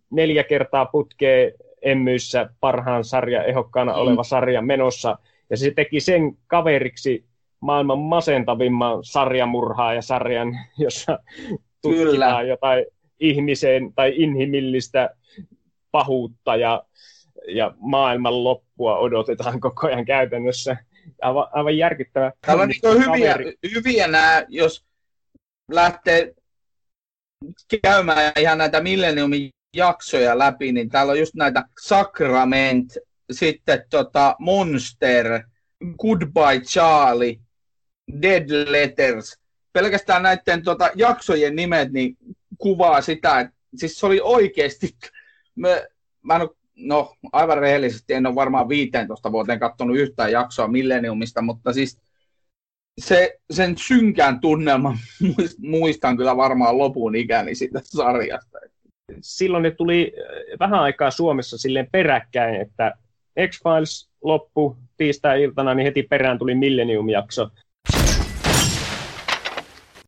[0.10, 4.00] neljä kertaa putkee emmyissä parhaan sarja, ehokkaana mm.
[4.00, 5.18] oleva sarja menossa.
[5.50, 7.26] Ja se teki sen kaveriksi
[7.60, 11.20] maailman masentavimman sarjamurhaa ja sarjan, jossa
[11.82, 12.42] tutkitaan Kyllä.
[12.42, 12.86] jotain
[13.20, 15.10] ihmiseen tai inhimillistä
[15.92, 16.84] pahuutta ja,
[17.48, 20.78] ja maailman loppua odotetaan koko ajan käytännössä.
[21.22, 22.32] Aivan, aivan järkyttävä.
[22.46, 23.36] Täällä on niin hyviä,
[23.76, 24.86] hyviä nämä, jos
[25.72, 26.34] lähtee
[27.82, 32.98] käymään ihan näitä Millenniumin jaksoja läpi, niin täällä on just näitä Sacrament,
[33.32, 35.44] sitten tota Monster,
[35.98, 37.40] Goodbye Charlie,
[38.22, 39.40] Dead Letters.
[39.74, 42.18] Pelkästään näiden tota, jaksojen nimet niin
[42.58, 44.96] kuvaa sitä, että siis se oli oikeasti,
[45.56, 45.70] mä,
[46.22, 51.42] mä en ole, no aivan rehellisesti en ole varmaan 15 vuoteen katsonut yhtään jaksoa Millenniumista,
[51.42, 51.98] mutta siis
[53.02, 54.98] se, sen synkään tunnelman
[55.58, 58.60] muistan kyllä varmaan lopun ikäni siitä sarjasta
[59.22, 62.94] silloin ne tuli äh, vähän aikaa Suomessa silleen peräkkäin, että
[63.48, 67.50] X-Files loppu tiistai-iltana, niin heti perään tuli Millennium-jakso.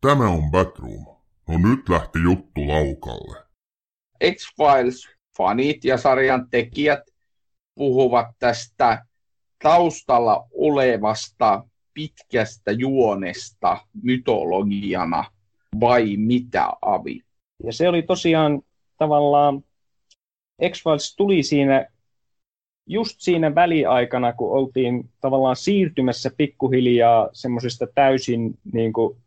[0.01, 1.05] Tämä on Batroom.
[1.47, 3.37] No nyt lähti juttu laukalle.
[4.23, 6.99] X-Files-fanit ja sarjan tekijät
[7.75, 9.05] puhuvat tästä
[9.63, 11.63] taustalla olevasta
[11.93, 15.25] pitkästä juonesta mytologiana
[15.79, 17.21] vai mitä, Avi?
[17.63, 18.61] Ja se oli tosiaan
[18.97, 19.63] tavallaan
[20.69, 21.87] X-Files tuli siinä
[22.91, 29.17] just siinä väliaikana, kun oltiin tavallaan siirtymässä pikkuhiljaa semmoisista täysin niin kuin,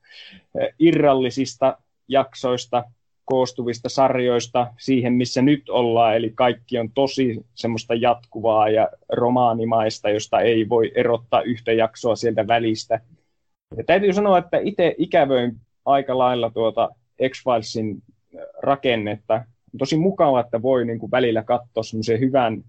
[0.60, 2.84] eh, irrallisista jaksoista
[3.24, 10.40] koostuvista sarjoista siihen, missä nyt ollaan, eli kaikki on tosi semmoista jatkuvaa ja romaanimaista, josta
[10.40, 13.00] ei voi erottaa yhtä jaksoa sieltä välistä.
[13.76, 16.90] Ja täytyy sanoa, että itse ikävöin aika lailla tuota
[17.28, 18.02] X-Filesin
[18.62, 22.64] rakennetta, on tosi mukava, että voi niin kuin välillä katsoa semmoisen hyvän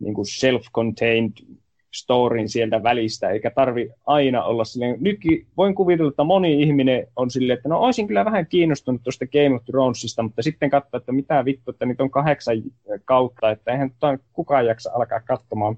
[0.00, 1.58] niin kuin self-contained
[1.94, 7.30] storin sieltä välistä, eikä tarvi aina olla silleen, nytkin voin kuvitella, että moni ihminen on
[7.30, 11.12] silleen, että no olisin kyllä vähän kiinnostunut tuosta Game of Thronesista, mutta sitten katsoa, että
[11.12, 12.56] mitä vittu, että niitä on kahdeksan
[13.04, 13.90] kautta, että eihän
[14.32, 15.76] kukaan jaksa alkaa katsomaan.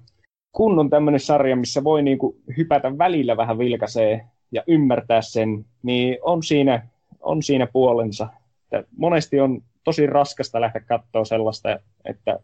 [0.52, 5.64] Kun on tämmöinen sarja, missä voi niin kuin hypätä välillä vähän vilkaisee ja ymmärtää sen,
[5.82, 6.88] niin on siinä,
[7.20, 8.28] on siinä puolensa.
[8.72, 12.38] Että monesti on tosi raskasta lähteä katsoa sellaista, että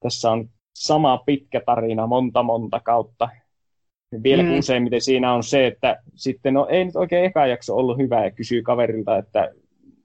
[0.00, 3.28] tässä on sama pitkä tarina monta monta kautta.
[4.12, 4.58] Ja vielä mm.
[4.58, 8.30] useimmiten siinä on se, että sitten no, ei nyt oikein eka jakso ollut hyvä ja
[8.30, 9.50] kysyy kaverilta, että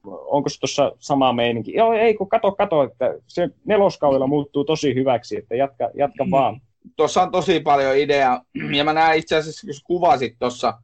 [0.04, 1.74] onko se tuossa sama meininki.
[1.74, 6.30] Joo, ei kun kato, kato, että se neloskaudella muuttuu tosi hyväksi, että jatka, jatka mm.
[6.30, 6.60] vaan.
[6.96, 8.42] Tuossa on tosi paljon ideaa,
[8.76, 10.74] ja mä näen itse asiassa, jos kuvasit tuossa,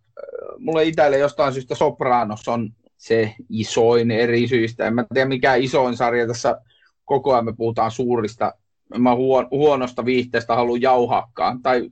[0.59, 4.87] mulle itselle jostain syystä Sopranos on se isoin eri syistä.
[4.87, 6.61] En mä tiedä mikä isoin sarja tässä
[7.05, 8.53] koko ajan me puhutaan suurista.
[8.98, 11.90] Mä huon, huonosta viihteestä haluan jauhaakaan tai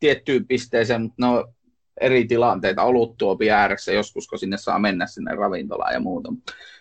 [0.00, 1.52] tiettyyn pisteeseen, mutta no
[2.00, 6.32] eri tilanteita, oluttuopi ääressä joskus, kun sinne saa mennä sinne ravintolaan ja muuta.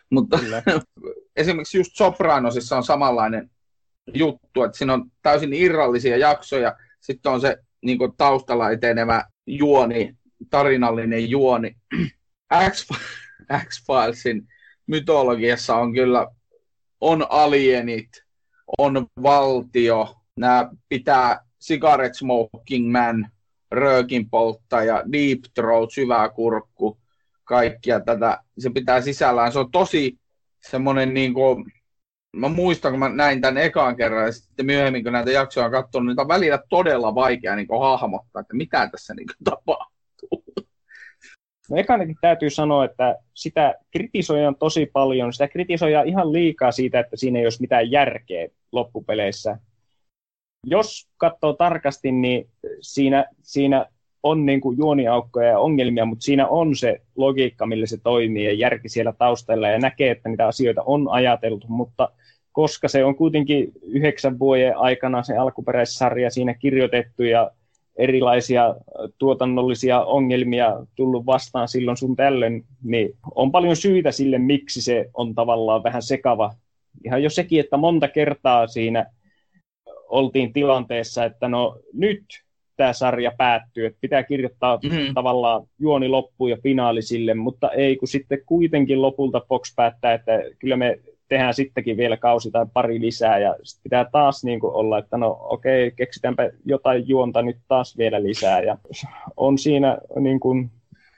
[0.10, 0.40] Mutta
[1.36, 3.50] esimerkiksi just Sopranosissa on samanlainen
[4.14, 10.16] juttu, että siinä on täysin irrallisia jaksoja, sitten on se niin taustalla etenevä juoni,
[10.50, 11.76] tarinallinen juoni.
[13.68, 14.48] X-Filesin
[14.88, 16.28] mytologiassa on kyllä,
[17.02, 18.10] on alienit,
[18.78, 23.30] on valtio, nämä pitää cigarette smoking man,
[23.72, 26.98] röökin polttaja, deep throat, syvä kurkku,
[27.44, 29.52] kaikkia tätä, se pitää sisällään.
[29.52, 30.20] Se on tosi
[30.70, 31.66] semmoinen niin kuin,
[32.36, 35.72] mä muistan, kun mä näin tämän ekaan kerran ja sitten myöhemmin, kun näitä jaksoja on
[35.72, 39.91] katsonut, niin on välillä todella vaikea niin hahmottaa, että mitä tässä niin tapahtuu.
[41.72, 45.34] No ekanakin täytyy sanoa, että sitä kritisoidaan tosi paljon.
[45.34, 49.58] Sitä kritisoidaan ihan liikaa siitä, että siinä ei olisi mitään järkeä loppupeleissä.
[50.68, 52.50] Jos katsoo tarkasti, niin
[52.82, 53.86] siinä, siinä
[54.24, 58.54] on niin kuin juoniaukkoja ja ongelmia, mutta siinä on se logiikka, millä se toimii ja
[58.54, 62.10] järki siellä taustalla ja näkee, että niitä asioita on ajateltu, mutta
[62.52, 67.52] koska se on kuitenkin yhdeksän vuoden aikana se alkuperäissarja siinä kirjoitettu ja
[68.02, 68.76] erilaisia
[69.18, 75.36] tuotannollisia ongelmia tullut vastaan silloin sun tällöin, niin on paljon syitä sille, miksi se on
[75.36, 76.54] tavallaan vähän sekava.
[77.06, 79.06] Ihan jo sekin, että monta kertaa siinä
[80.10, 82.24] oltiin tilanteessa, että no nyt
[82.78, 85.14] tämä sarja päättyy, että pitää kirjoittaa mm-hmm.
[85.14, 90.32] tavallaan juoni loppuun ja finaali sille, mutta ei, kun sitten kuitenkin lopulta Fox päättää, että
[90.60, 91.00] kyllä me
[91.32, 95.18] tehdään sittenkin vielä kausi tai pari lisää, ja sitten pitää taas niin kuin olla, että
[95.18, 98.78] no okei, okay, keksitäänpä jotain juonta nyt taas vielä lisää, ja
[99.38, 100.72] on siinä niin kuin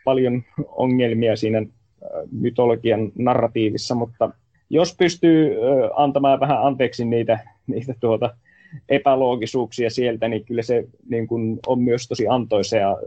[0.06, 1.66] paljon ongelmia siinä
[2.32, 4.30] mytologian narratiivissa, mutta
[4.70, 5.56] jos pystyy
[5.96, 8.36] antamaan vähän anteeksi niitä, niitä tuota,
[8.90, 12.98] epäloogisuuksia sieltä, niin kyllä se niin kuin, on myös tosi antoisa ja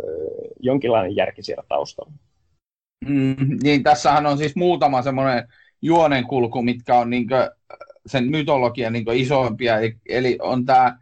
[0.60, 2.12] jonkinlainen järki siellä taustalla.
[3.08, 5.48] Mm, niin, tässähän on siis muutama semmoinen
[5.86, 7.50] juonenkulku, mitkä on niin kuin,
[8.06, 9.76] sen mytologian niin isoimpia,
[10.08, 10.98] eli on tämä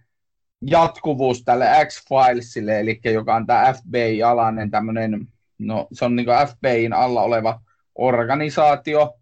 [0.66, 5.26] jatkuvuus tälle X-Filesille, eli joka on tämä FBI-alainen tämmöinen,
[5.58, 7.60] no se on niin FBIin alla oleva
[7.94, 9.14] organisaatio,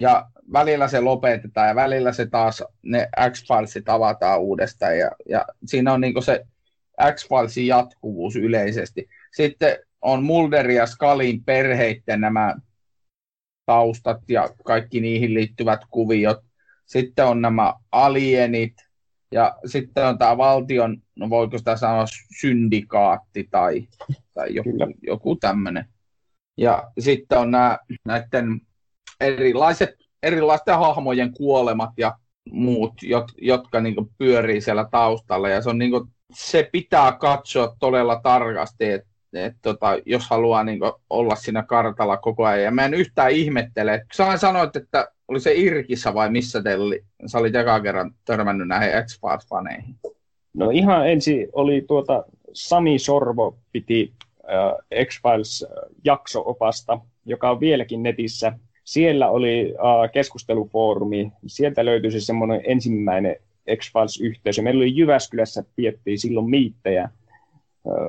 [0.00, 4.98] ja välillä se lopetetaan ja välillä se taas ne X-Filesit avataan uudestaan.
[4.98, 6.46] Ja, ja siinä on niin se
[7.14, 9.08] X-Filesin jatkuvuus yleisesti.
[9.32, 12.54] Sitten on Mulder ja Skalin perheiden nämä
[13.66, 16.38] taustat ja kaikki niihin liittyvät kuviot.
[16.86, 18.74] Sitten on nämä alienit
[19.32, 22.04] ja sitten on tämä valtion, no voiko sitä sanoa
[22.40, 23.88] syndikaatti tai,
[24.34, 24.70] tai joku,
[25.02, 25.88] joku tämmöinen.
[26.56, 28.60] Ja sitten on nämä näiden
[29.20, 29.90] erilaiset,
[30.22, 32.18] erilaisten hahmojen kuolemat ja
[32.50, 35.48] muut, jot, jotka niin pyörii siellä taustalla.
[35.48, 40.64] Ja se, on, niin kuin, se pitää katsoa todella tarkasti, että et, tota, jos haluaa
[40.64, 42.62] niin kuin, olla siinä kartalla koko ajan.
[42.62, 44.06] Ja mä en yhtään ihmettele.
[44.16, 48.68] Sä sanoit, että oli se Irkissä vai missä teillä oli, sä olit ekaa kerran törmännyt
[48.68, 49.96] näihin x faneihin
[50.54, 54.12] No ihan ensin oli tuota, Sami Sorvo piti
[54.48, 58.52] äh, X-Files-jakso-opasta, joka on vieläkin netissä
[58.84, 63.36] siellä oli uh, keskustelufoorumi, sieltä löytyi se semmoinen ensimmäinen
[63.76, 64.62] X-Files-yhteisö.
[64.62, 67.08] Meillä oli Jyväskylässä, piettiin silloin miittejä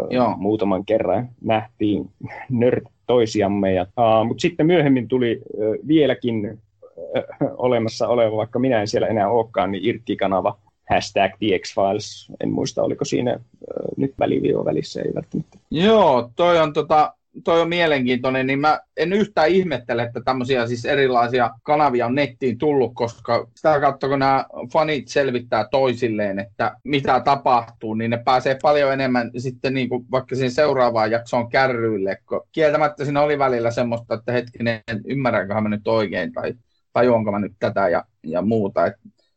[0.10, 0.36] Joo.
[0.38, 2.10] muutaman kerran, nähtiin
[2.50, 3.74] nört toisiamme.
[3.74, 6.60] Ja, uh, mutta sitten myöhemmin tuli uh, vieläkin
[6.98, 10.58] uh, olemassa oleva, vaikka minä en siellä enää olekaan, niin Irkki-kanava,
[10.90, 12.32] hashtag The X-Files.
[12.44, 15.58] En muista, oliko siinä uh, nyt väliviiva välissä, ei välttämättä.
[15.72, 20.86] Joo, toi on tota, toi on mielenkiintoinen, niin mä en yhtään ihmettele, että tämmöisiä siis
[20.86, 27.20] erilaisia kanavia on nettiin tullut, koska sitä kautta kun nämä fanit selvittää toisilleen, että mitä
[27.20, 32.48] tapahtuu, niin ne pääsee paljon enemmän sitten niin kuin vaikka siinä seuraavaan jaksoon kärryille, kun
[32.52, 36.54] kieltämättä siinä oli välillä semmoista, että hetkinen, ymmärränköhän mä nyt oikein tai
[36.94, 38.86] tajuanko mä nyt tätä ja, ja muuta.
[38.86, 38.94] Et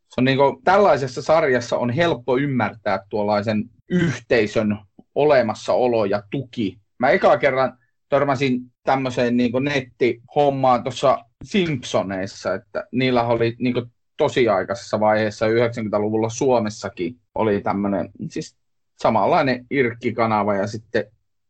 [0.09, 4.79] se on niin kuin, tällaisessa sarjassa on helppo ymmärtää tuollaisen yhteisön
[5.15, 6.79] olemassaolo ja tuki.
[6.99, 13.75] Mä eka kerran törmäsin tämmöiseen niin nettihommaan tuossa Simpsoneissa, että niillä oli niin
[14.17, 18.57] tosi aikaisessa vaiheessa 90-luvulla Suomessakin oli tämmöinen siis
[18.99, 21.05] samanlainen irkkikanava ja sitten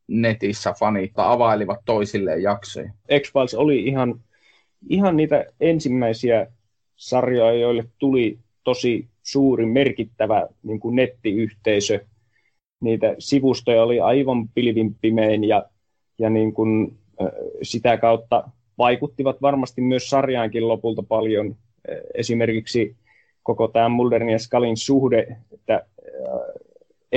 [0.09, 2.92] netissä fanit availivat toisilleen jaksoja.
[3.21, 4.21] X-Files oli ihan,
[4.88, 6.47] ihan niitä ensimmäisiä
[6.97, 12.05] sarjoja, joille tuli tosi suuri merkittävä niin kuin nettiyhteisö.
[12.81, 15.64] Niitä sivustoja oli aivan pilvin pimein ja
[16.18, 16.98] ja niin kuin,
[17.62, 21.57] sitä kautta vaikuttivat varmasti myös sarjaankin lopulta paljon.
[22.14, 22.96] Esimerkiksi
[23.42, 25.87] koko tämä Mulderin ja Skalin suhde, että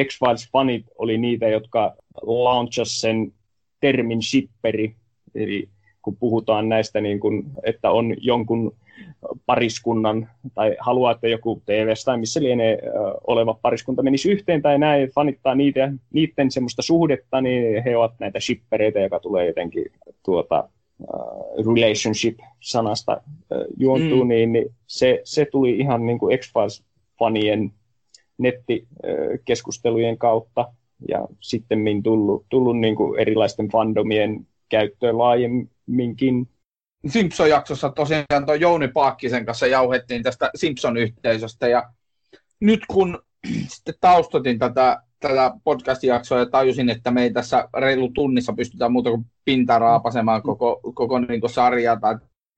[0.04, 3.34] X-Files-fanit oli niitä, jotka launchas sen
[3.80, 4.96] termin shipperi,
[5.36, 5.70] eli
[6.02, 8.76] kun puhutaan näistä, niin kuin, että on jonkun
[9.46, 12.80] pariskunnan tai haluaa, että joku TV tai missä lienee
[13.28, 18.40] oleva pariskunta menisi yhteen tai näin, fanittaa niitä, niiden semmoista suhdetta, niin he ovat näitä
[18.40, 19.86] shippereitä, joka tulee jotenkin
[20.24, 24.28] tuota, uh, relationship-sanasta uh, juontuu, mm.
[24.28, 27.72] niin, niin se, se tuli ihan niin kuin X-Files-fanien
[28.38, 30.74] nettikeskustelujen kautta
[31.08, 36.48] ja sitten tullut, tullut niin kuin erilaisten fandomien käyttöön laajemminkin
[37.08, 41.90] Simpson-jaksossa tosiaan tuon Jouni Paakkisen kanssa jauhettiin tästä Simpson-yhteisöstä ja
[42.60, 43.20] nyt kun
[43.76, 49.10] sitten taustotin tätä, tätä podcast-jaksoa ja tajusin, että me ei tässä reilu tunnissa pystytä muuta
[49.10, 52.16] kuin pintaraapasemaan koko, koko niin kuin sarjaa tai,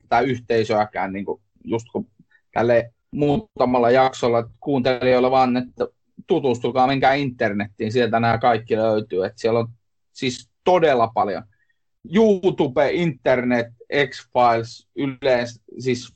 [0.10, 2.08] tai yhteisöäkään niin kuin just kun
[2.54, 5.88] tälle muutamalla jaksolla kuuntelijoilla vaan, että
[6.28, 9.26] tutustukaa, menkää internettiin, sieltä nämä kaikki löytyy.
[9.26, 9.68] että siellä on
[10.12, 11.44] siis todella paljon.
[12.16, 13.68] YouTube, internet,
[14.08, 16.14] X-Files, yleensä, siis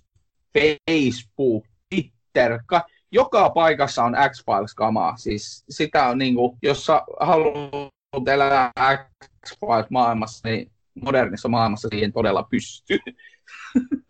[0.90, 5.18] Facebook, Twitter, ka- joka paikassa on X-Files-kamaa.
[5.18, 8.72] Siis sitä on niin kuin, jos sä haluat elää
[9.46, 10.72] X-Files-maailmassa, niin
[11.06, 13.00] modernissa maailmassa siihen todella pystyy.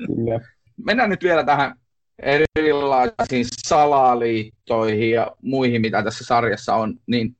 [0.07, 0.39] Kyllä.
[0.85, 1.79] Mennään nyt vielä tähän
[2.19, 7.35] erilaisiin salaliittoihin ja muihin, mitä tässä sarjassa on, niin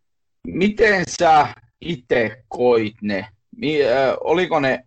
[0.48, 1.48] miten sä
[1.82, 3.28] itse koit ne?
[4.20, 4.86] Oliko ne,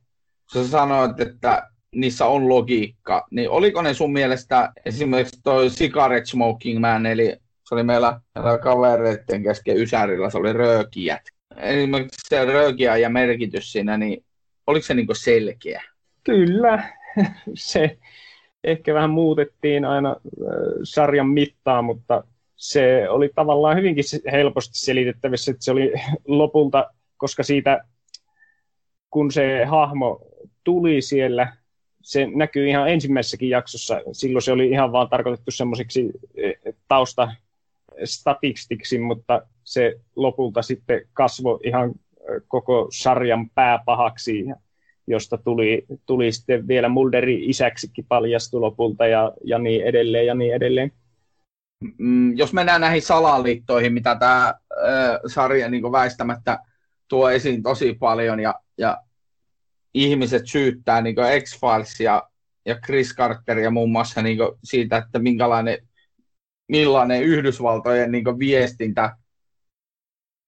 [0.52, 6.80] sä sanoit, että niissä on logiikka, niin oliko ne sun mielestä esimerkiksi toi cigarette smoking
[6.80, 11.22] man, eli se oli meillä, meillä kavereiden kesken Ysärillä, se oli röökijät.
[11.56, 14.24] Esimerkiksi se röökiä ja merkitys siinä, niin
[14.66, 15.82] oliko se niinku selkeä?
[16.24, 16.84] Kyllä,
[17.54, 17.98] se
[18.64, 20.16] ehkä vähän muutettiin aina
[20.82, 22.24] sarjan mittaan, mutta
[22.56, 25.92] se oli tavallaan hyvinkin helposti selitettävissä, että se oli
[26.26, 27.84] lopulta, koska siitä,
[29.10, 30.29] kun se hahmo
[30.64, 31.56] tuli siellä,
[32.02, 36.52] se näkyy ihan ensimmäisessäkin jaksossa, silloin se oli ihan vaan tarkoitettu semmoisiksi e,
[36.88, 37.32] tausta
[38.04, 41.92] statistiksi, mutta se lopulta sitten kasvoi ihan
[42.48, 44.44] koko sarjan pääpahaksi
[45.10, 50.54] josta tuli, tuli sitten vielä Mulderi isäksikin paljastu lopulta ja, ja niin edelleen ja niin
[50.54, 50.92] edelleen.
[51.98, 56.58] Mm, jos mennään näihin salaliittoihin, mitä tämä äh, sarja niin väistämättä
[57.08, 59.02] tuo esiin tosi paljon ja, ja
[59.94, 62.28] ihmiset syyttää niin X-Files ja,
[62.86, 65.78] Chris Carteria muun muassa niin siitä, että minkälainen
[66.68, 69.16] millainen Yhdysvaltojen niin viestintä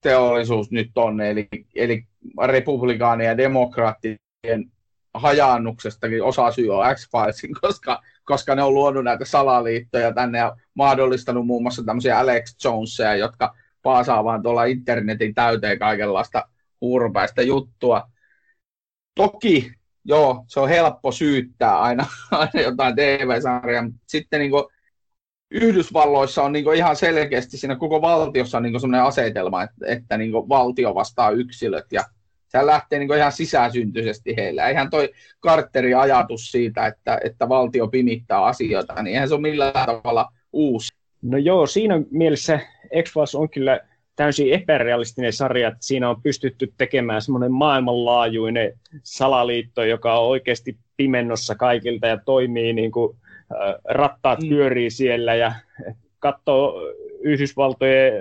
[0.00, 2.06] teollisuus nyt on, eli, eli
[2.46, 4.16] republikaani ja demokraatti
[5.14, 11.46] hajaannuksestakin osa syy on X-Filesin, koska, koska ne on luonut näitä salaliittoja tänne ja mahdollistanut
[11.46, 16.48] muun muassa tämmöisiä Alex Jonesia, jotka paasaa vaan tuolla internetin täyteen kaikenlaista
[16.80, 18.11] huurupäistä juttua.
[19.14, 19.72] Toki,
[20.04, 24.64] joo, se on helppo syyttää aina, aina jotain TV-sarjaa, mutta sitten niin kuin,
[25.50, 30.32] Yhdysvalloissa on niin ihan selkeästi siinä koko valtiossa on niin sellainen asetelma, että, että niin
[30.32, 32.04] valtio vastaa yksilöt ja
[32.48, 34.68] Sehän lähtee niin ihan sisäsyntyisesti heillä.
[34.68, 35.10] Eihän toi
[35.42, 40.94] Carterin ajatus siitä, että, että valtio pimittää asioita, niin eihän se ole millään tavalla uusi.
[41.22, 42.60] No joo, siinä mielessä
[43.02, 43.80] x on kyllä
[44.16, 51.54] täysin epärealistinen sarja, että siinä on pystytty tekemään semmoinen maailmanlaajuinen salaliitto, joka on oikeasti pimennossa
[51.54, 53.16] kaikilta ja toimii niin kuin
[53.84, 54.48] rattaat mm.
[54.48, 55.52] pyörii siellä ja
[56.18, 56.80] katsoo
[57.20, 58.12] Yhdysvaltojen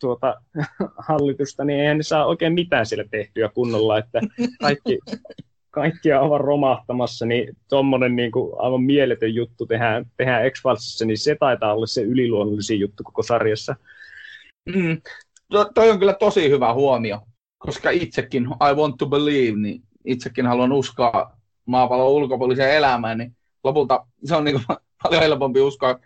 [0.00, 0.34] tuota,
[1.08, 4.20] hallitusta, niin eihän ne saa oikein mitään siellä tehtyä kunnolla, että
[4.60, 4.98] kaikki,
[5.70, 10.62] kaikkia ovat romahtamassa, niin tuommoinen niin kuin aivan mieletön juttu tehdään, tehdään x
[11.04, 13.76] niin se taitaa olla se yliluonnollisin juttu koko sarjassa.
[14.66, 15.02] Mm.
[15.50, 17.20] To, toi on kyllä tosi hyvä huomio,
[17.58, 21.36] koska itsekin, I want to believe, niin itsekin haluan uskoa
[21.66, 25.98] maapallon ulkopuoliseen elämään, niin lopulta se on niin kuin paljon helpompi uskoa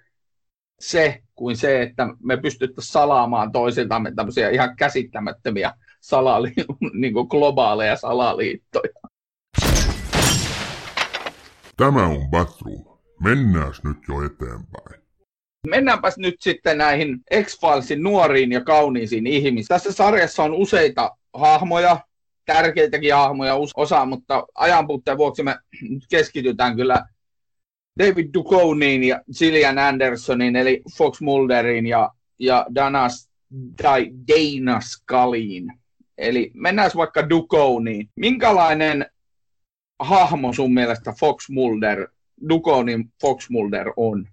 [0.81, 6.53] se kuin se, että me pystyttäisiin salaamaan toisiltamme tämmöisiä ihan käsittämättömiä salali,
[7.01, 8.93] niin kuin globaaleja salaliittoja.
[11.77, 12.99] Tämä on Batroom.
[13.21, 15.08] Mennään nyt jo eteenpäin.
[15.67, 19.69] Mennäänpäs nyt sitten näihin X-Filesin nuoriin ja kauniisiin ihmisiin.
[19.69, 22.01] Tässä sarjassa on useita hahmoja,
[22.45, 25.57] tärkeitäkin hahmoja osa, mutta ajanpuutteen vuoksi me
[26.11, 27.05] keskitytään kyllä
[27.99, 33.31] David Duchovnyin ja Gillian Andersonin, eli Fox Mulderin ja, ja Danas,
[33.83, 35.73] tai Dana Scullyin.
[36.19, 38.09] Eli mennään vaikka Duchovnyin.
[38.17, 39.07] Minkälainen
[39.99, 42.09] hahmo sun mielestä Fox Mulder,
[42.49, 44.29] Duchovnin Fox Mulder on?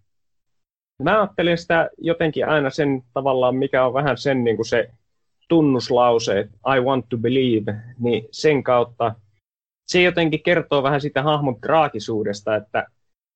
[1.04, 4.90] Mä ajattelin sitä jotenkin aina sen tavallaan, mikä on vähän sen niin kuin se
[5.48, 9.16] tunnuslause, että I want to believe, niin sen kautta
[9.88, 12.88] se jotenkin kertoo vähän sitä hahmon traagisuudesta, että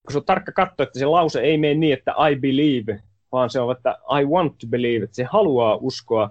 [0.05, 2.99] kun se on tarkka katsoa, että se lause ei mene niin, että I believe,
[3.31, 6.29] vaan se on, että I want to believe, että se haluaa uskoa.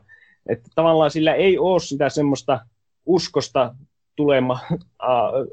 [0.48, 2.60] Että tavallaan sillä ei ole sitä semmoista
[3.06, 3.74] uskosta
[4.16, 4.78] tulema, uh,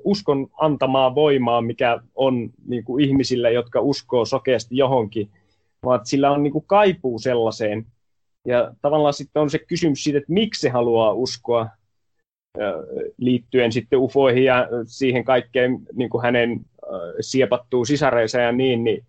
[0.03, 5.29] uskon antamaa voimaa, mikä on niin kuin ihmisillä, jotka uskoo sokeasti johonkin,
[5.85, 7.85] vaan että sillä on niin kuin kaipuu sellaiseen.
[8.47, 11.67] Ja tavallaan sitten on se kysymys siitä, että miksi se haluaa uskoa,
[13.17, 16.61] liittyen sitten ufoihin ja siihen kaikkeen niin kuin hänen
[17.19, 19.05] siepattuu sisareissa ja niin, niin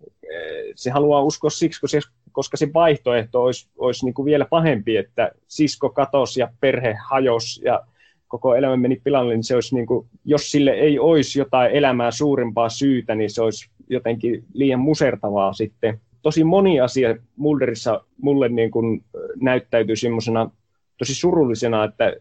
[0.74, 4.96] se haluaa uskoa siksi, koska se, koska se vaihtoehto olisi, olisi niin kuin vielä pahempi,
[4.96, 7.82] että sisko katosi ja perhe hajosi ja
[8.28, 12.10] koko elämä meni pilalle, niin se olisi niin kuin, jos sille ei olisi jotain elämää
[12.10, 16.00] suurempaa syytä, niin se olisi jotenkin liian musertavaa sitten.
[16.22, 19.04] Tosi moni asia Mulderissa mulle niin kuin
[19.40, 20.50] näyttäytyy semmoisena
[20.98, 22.12] tosi surullisena, että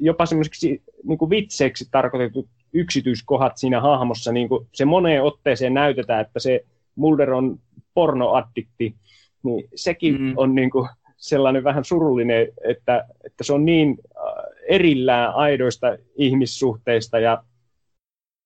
[0.00, 6.20] jopa semmoiseksi niin kuin vitseiksi tarkoitetut yksityiskohdat siinä hahmossa, niin kuin se moneen otteeseen näytetään,
[6.20, 6.64] että se
[6.96, 7.58] Mulder on
[7.94, 8.94] pornoaddikti,
[9.42, 10.32] niin sekin mm.
[10.36, 13.98] on niin kuin sellainen vähän surullinen, että, että se on niin
[14.68, 17.44] erillään aidoista ihmissuhteista ja,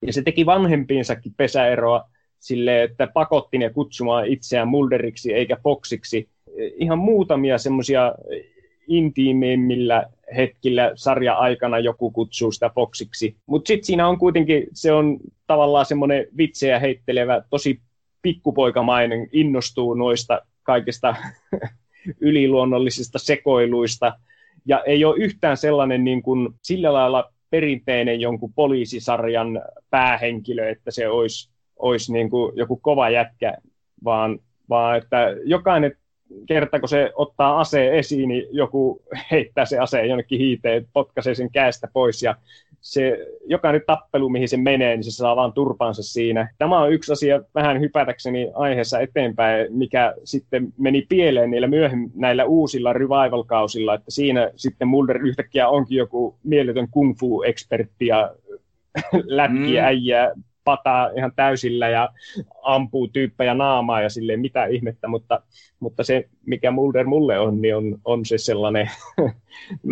[0.07, 2.05] ja se teki vanhempiinsakin pesäeroa
[2.45, 6.29] sille, että pakotti ne kutsumaan itseään Mulderiksi eikä Foxiksi.
[6.77, 8.15] Ihan muutamia semmoisia
[8.89, 13.37] intiimeimmillä hetkillä sarja-aikana joku kutsuu sitä Foxiksi.
[13.47, 17.81] Mutta sitten siinä on kuitenkin, se on tavallaan semmoinen vitsejä heittelevä, tosi
[18.23, 21.17] pikkupoikamainen, innostuu noista kaikista
[22.21, 24.13] yliluonnollisista sekoiluista,
[24.67, 31.09] ja ei ole yhtään sellainen niin kuin, sillä lailla perinteinen jonkun poliisisarjan päähenkilö, että se
[31.09, 33.57] olisi, olisi niin kuin joku kova jätkä,
[34.05, 35.97] vaan, vaan että jokainen
[36.47, 41.51] kerta, kun se ottaa aseen esiin, niin joku heittää se aseen jonnekin hiiteen, potkaisee sen
[41.53, 42.37] käestä pois ja
[42.85, 46.55] se, jokainen tappelu, mihin se menee, niin se saa vaan turpansa siinä.
[46.59, 52.45] Tämä on yksi asia vähän hypätäkseni aiheessa eteenpäin, mikä sitten meni pieleen niillä myöhemmin näillä
[52.45, 58.35] uusilla revival-kausilla, että siinä sitten Mulder yhtäkkiä onkin joku mieletön kung fu-ekspertti ja
[59.25, 59.87] lätkiä mm.
[59.87, 60.31] äijää
[60.65, 62.09] pataa ihan täysillä ja
[62.63, 65.43] ampuu tyyppejä naamaa ja silleen mitä ihmettä, mutta,
[65.81, 68.91] mutta se mikä Mulder mulle on, niin on, on se sellainen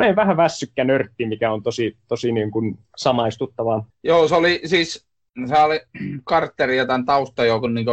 [0.09, 3.87] en vähän väsykkä nörtti, mikä on tosi, tosi niin kuin samaistuttavaa.
[4.03, 5.07] Joo, se oli siis
[5.49, 5.81] se oli
[6.29, 7.87] Carterin ja tämän taustajoukon niin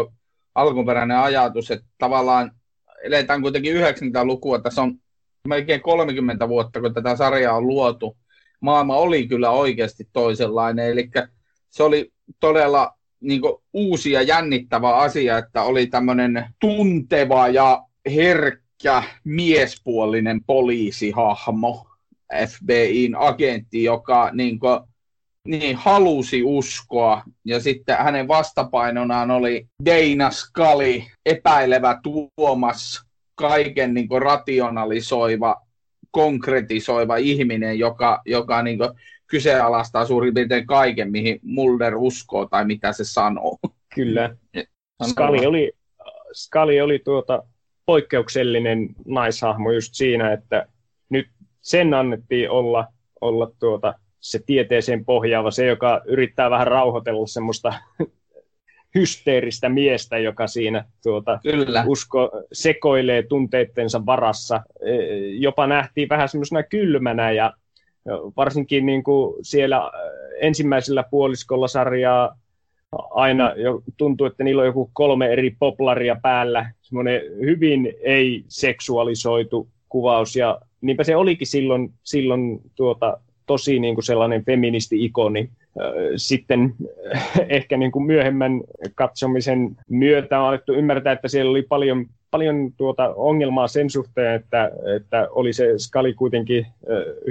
[0.55, 2.51] alkuperäinen ajatus, että tavallaan
[3.03, 4.95] eletään kuitenkin 90-lukua, tässä on
[5.47, 8.17] melkein 30 vuotta, kun tätä sarjaa on luotu.
[8.61, 11.09] Maailma oli kyllä oikeasti toisenlainen, eli
[11.69, 13.41] se oli todella niin
[13.73, 17.83] uusi ja jännittävä asia, että oli tämmöinen tunteva ja
[18.15, 21.87] herkkä miespuolinen poliisihahmo,
[22.47, 24.79] FBIn agentti, joka niin kuin,
[25.47, 27.23] niin, halusi uskoa.
[27.45, 33.01] Ja sitten hänen vastapainonaan oli Dana Scully, epäilevä Tuomas,
[33.35, 35.61] kaiken niin kuin, rationalisoiva,
[36.11, 38.89] konkretisoiva ihminen, joka, joka niin kuin,
[39.29, 43.57] kyseenalaistaa suurin piirtein kaiken, mihin Mulder uskoo tai mitä se sanoo.
[43.95, 44.35] Kyllä.
[45.09, 45.71] Skali oli,
[46.33, 47.43] Skali oli tuota
[47.85, 50.65] poikkeuksellinen naishahmo just siinä, että
[51.09, 51.27] nyt
[51.61, 52.87] sen annettiin olla,
[53.21, 57.73] olla tuota, se tieteeseen pohjaava, se joka yrittää vähän rauhoitella semmoista
[58.95, 61.83] hysteeristä miestä, joka siinä tuota, Kyllä.
[61.87, 64.61] usko sekoilee tunteittensa varassa.
[64.85, 64.95] E,
[65.27, 67.53] jopa nähtiin vähän semmoisena kylmänä ja
[68.37, 69.91] varsinkin niin kuin siellä äh,
[70.41, 72.37] ensimmäisellä puoliskolla sarjaa
[73.09, 80.35] aina jo tuntuu, että niillä on joku kolme eri poplaria päällä, semmoinen hyvin ei-seksualisoitu kuvaus,
[80.35, 83.19] ja niinpä se olikin silloin, silloin tuota,
[83.49, 85.49] tosi niin kuin sellainen feministi-ikoni.
[86.15, 86.75] Sitten
[87.57, 88.61] ehkä niin kuin myöhemmän
[88.95, 94.71] katsomisen myötä on alettu ymmärtää, että siellä oli paljon paljon tuota ongelmaa sen suhteen, että,
[94.95, 96.67] että oli se skali kuitenkin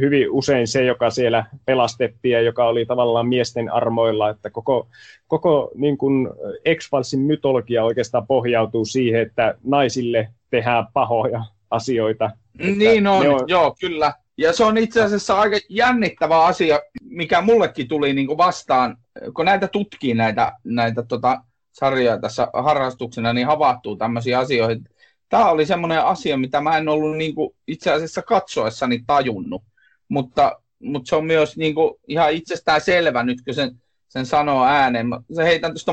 [0.00, 4.88] hyvin usein se, joka siellä pelastettiin ja joka oli tavallaan miesten armoilla, että koko,
[5.28, 6.28] koko niin kuin
[6.74, 12.30] X-Filesin mytologia oikeastaan pohjautuu siihen, että naisille tehdään pahoja asioita.
[12.76, 14.12] Niin on, on, joo, kyllä.
[14.38, 18.96] Ja se on itse asiassa aika jännittävä asia, mikä mullekin tuli niin kuin vastaan,
[19.34, 21.40] kun näitä tutkii näitä, näitä tota,
[21.72, 24.90] sarjaa tässä harrastuksena, niin havahtuu tämmöisiä asioita.
[25.28, 29.62] Tämä oli semmoinen asia, mitä mä en ollut niin kuin itse asiassa katsoessani tajunnut,
[30.08, 34.64] mutta, mutta se on myös niin kuin ihan itsestään selvä nyt, kun sen, sen sanoo
[34.64, 35.06] ääneen.
[35.34, 35.92] Se heitän tuosta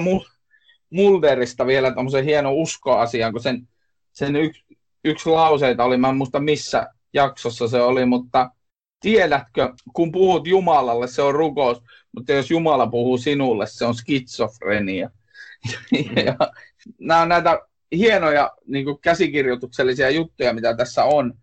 [0.89, 3.67] Mulderista vielä tämmöisen hieno uskoasian, kun sen,
[4.11, 4.63] sen yksi,
[5.03, 8.51] yksi lauseita oli, mä en muista missä jaksossa se oli, mutta
[8.99, 15.09] tiedätkö, kun puhut Jumalalle, se on rukous, mutta jos Jumala puhuu sinulle, se on skitsofrenia.
[16.25, 16.37] ja
[16.99, 17.59] nämä on näitä
[17.91, 21.33] hienoja niin kuin käsikirjoituksellisia juttuja, mitä tässä on.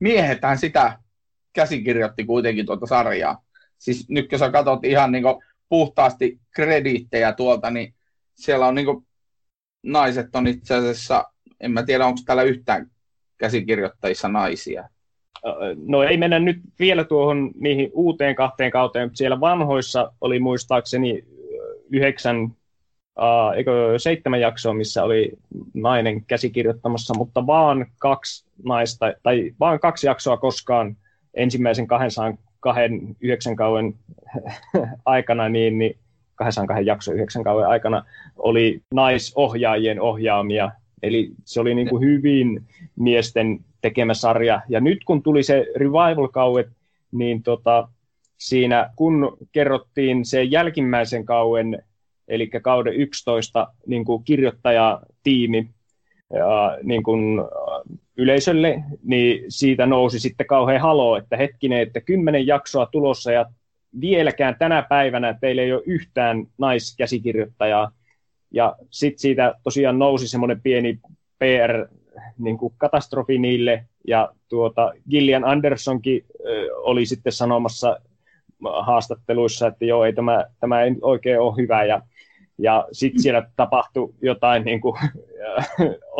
[0.00, 0.98] Miehetään sitä
[1.52, 3.44] käsikirjoitti kuitenkin tuota sarjaa.
[3.78, 7.94] Siis nyt kun sä katsot ihan niin kuin puhtaasti krediittejä tuolta, niin
[8.34, 9.06] siellä on niin kuin,
[9.82, 11.24] naiset on itse asiassa,
[11.60, 12.90] en mä tiedä onko täällä yhtään
[13.38, 14.88] käsikirjoittajissa naisia.
[15.86, 21.24] No ei mennä nyt vielä tuohon niihin uuteen kahteen kauteen, mutta siellä vanhoissa oli muistaakseni
[21.90, 22.42] yhdeksän
[23.18, 25.32] uh, eikö seitsemän jaksoa, missä oli
[25.74, 30.96] nainen käsikirjoittamassa, mutta vaan kaksi naista, tai vaan kaksi jaksoa koskaan
[31.34, 33.94] ensimmäisen 209 kauden
[35.04, 35.98] aikana, niin, niin
[36.34, 38.04] 202 jakso yhdeksän kauden aikana
[38.36, 40.70] oli naisohjaajien ohjaamia.
[41.04, 42.62] Eli se oli niin kuin hyvin
[42.96, 44.60] miesten tekemä sarja.
[44.68, 46.68] Ja nyt kun tuli se revival-kauet,
[47.12, 47.88] niin tota,
[48.38, 51.82] siinä kun kerrottiin se jälkimmäisen kauden,
[52.28, 55.70] eli kauden 11 niin kuin kirjoittajatiimi
[56.32, 57.40] ja, niin kuin,
[58.16, 63.46] yleisölle, niin siitä nousi sitten kauhean halo, että hetkinen, että kymmenen jaksoa tulossa ja
[64.00, 67.92] vieläkään tänä päivänä teillä ei ole yhtään naiskäsikirjoittajaa.
[68.54, 70.98] Ja sitten siitä tosiaan nousi semmoinen pieni
[71.38, 76.24] PR-katastrofi niin niille, ja tuota, Gillian Andersonkin
[76.76, 78.00] oli sitten sanomassa
[78.64, 82.02] haastatteluissa, että joo, ei tämä, tämä ei oikein ole hyvä, ja,
[82.58, 84.94] ja sitten siellä tapahtui jotain niin kuin,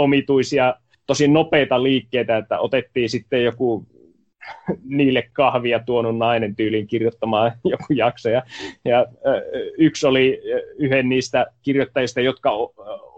[0.04, 0.74] omituisia,
[1.06, 3.86] tosi nopeita liikkeitä, että otettiin sitten joku
[4.84, 8.28] niille kahvia tuonut nainen tyyliin kirjoittamaan joku jakso.
[8.28, 8.42] Ja,
[8.84, 9.06] ja
[9.78, 10.40] yksi oli
[10.78, 12.50] yhden niistä kirjoittajista, jotka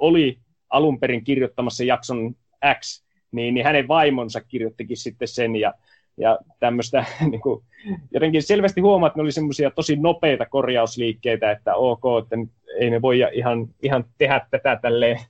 [0.01, 0.39] oli
[0.71, 2.35] alun perin kirjoittamassa jakson
[2.81, 5.75] X, niin, niin hänen vaimonsa kirjoittikin sitten sen ja,
[6.17, 7.65] ja tämmöistä niin kuin,
[8.11, 12.37] jotenkin selvästi huomaa, että ne oli semmoisia tosi nopeita korjausliikkeitä, että ok, että
[12.81, 15.21] ei me voi ihan, ihan tehdä tätä tälleen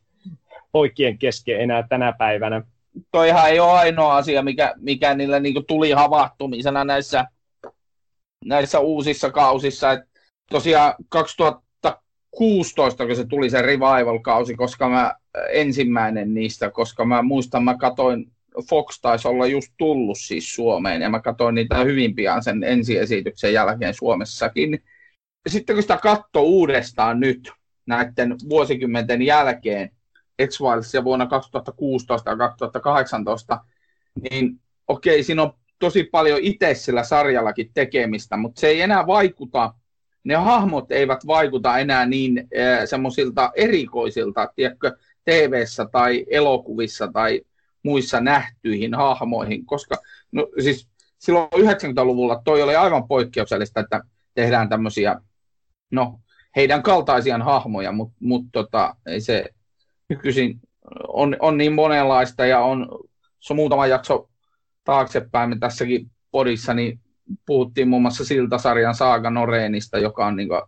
[0.73, 2.63] poikien kesken enää tänä päivänä
[3.11, 7.25] toihan ei ole ainoa asia, mikä, mikä niille niin tuli havahtumisena näissä,
[8.45, 9.93] näissä uusissa kausissa.
[9.93, 10.01] Et
[10.51, 15.15] tosiaan 2016, kun se tuli se revival-kausi, koska mä
[15.51, 18.33] ensimmäinen niistä, koska mä muistan, mä katoin,
[18.69, 23.53] Fox taisi olla just tullut siis Suomeen, ja mä katsoin niitä hyvin pian sen ensiesityksen
[23.53, 24.83] jälkeen Suomessakin.
[25.49, 27.53] Sitten kun sitä katto uudestaan nyt,
[27.87, 29.91] näiden vuosikymmenten jälkeen,
[30.95, 33.61] ja vuonna 2016 ja 2018,
[34.31, 39.75] niin okei, siinä on tosi paljon itse sillä sarjallakin tekemistä, mutta se ei enää vaikuta,
[40.25, 47.41] ne hahmot eivät vaikuta enää niin äh, semmoisilta erikoisilta, tiedätkö, tv tai elokuvissa tai
[47.83, 49.97] muissa nähtyihin hahmoihin, koska
[50.33, 54.01] no, siis silloin 90-luvulla toi oli aivan poikkeuksellista, että
[54.35, 55.21] tehdään tämmöisiä,
[55.91, 56.21] no,
[56.57, 59.45] heidän kaltaisiaan hahmoja, mutta mut, tota, ei se,
[60.09, 60.61] nykyisin
[61.09, 62.89] on, on niin monenlaista ja on,
[63.41, 64.29] se on muutama jakso
[64.85, 67.01] taaksepäin, me tässäkin podissa niin
[67.47, 70.63] puhuttiin muun muassa Siltasarjan Saaga Noreenista, joka on niin kuin,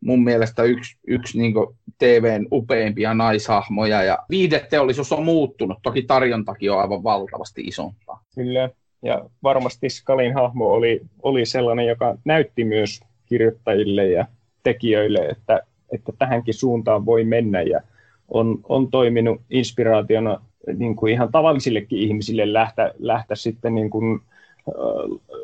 [0.00, 1.54] mun mielestä yksi, yksi niin
[1.98, 4.02] TVn upeimpia naishahmoja.
[4.02, 8.24] Ja viideteollisuus on muuttunut, toki tarjontakin on aivan valtavasti isompaa.
[8.34, 8.70] Kyllä,
[9.02, 14.26] ja varmasti Skalin hahmo oli, oli sellainen, joka näytti myös kirjoittajille ja
[14.62, 15.60] tekijöille, että,
[15.92, 17.62] että tähänkin suuntaan voi mennä.
[17.62, 17.80] Ja
[18.28, 20.40] on, on toiminut inspiraationa
[20.74, 24.20] niin kuin ihan tavallisillekin ihmisille lähteä, lähteä sitten niin kuin,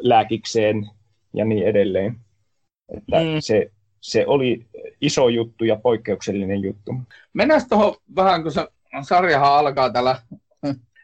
[0.01, 0.91] lääkikseen
[1.35, 2.17] ja niin edelleen.
[2.97, 3.41] Että mm.
[3.41, 3.71] se,
[4.01, 4.67] se oli
[5.01, 6.95] iso juttu ja poikkeuksellinen juttu.
[7.33, 8.69] Mennään tuohon vähän, kun se
[9.03, 10.17] sarjahan alkaa tällä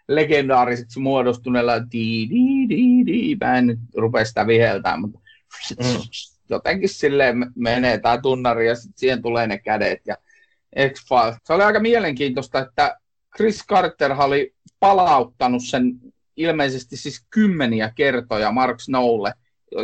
[0.08, 3.36] legendaariseksi muodostuneella di, di, di, di.
[3.40, 5.18] Mä en nyt rupea sitä viheltämään, mutta
[5.78, 6.00] mm.
[6.50, 10.16] jotenkin silleen menee tämä tunnari ja sitten siihen tulee ne kädet ja
[10.76, 11.36] X-Files.
[11.44, 12.96] Se oli aika mielenkiintoista, että
[13.36, 16.00] Chris Carter oli palauttanut sen
[16.36, 19.32] ilmeisesti siis kymmeniä kertoja Mark Snowlle.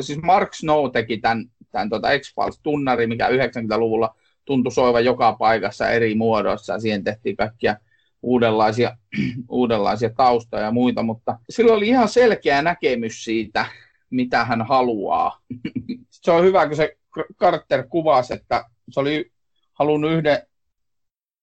[0.01, 4.14] Siis Mark Snow teki tämän, tämän tuota X-Files-tunnari, mikä 90-luvulla
[4.45, 7.76] tuntui soiva joka paikassa eri muodoissa, ja siihen tehtiin kaikkia
[8.22, 8.97] uudenlaisia,
[9.49, 13.66] uudenlaisia taustoja ja muita, mutta sillä oli ihan selkeä näkemys siitä,
[14.11, 15.41] mitä hän haluaa.
[16.11, 16.97] se on hyvä, kun se
[17.39, 19.32] Carter kuvasi, että se oli
[19.72, 20.43] halunnut yhden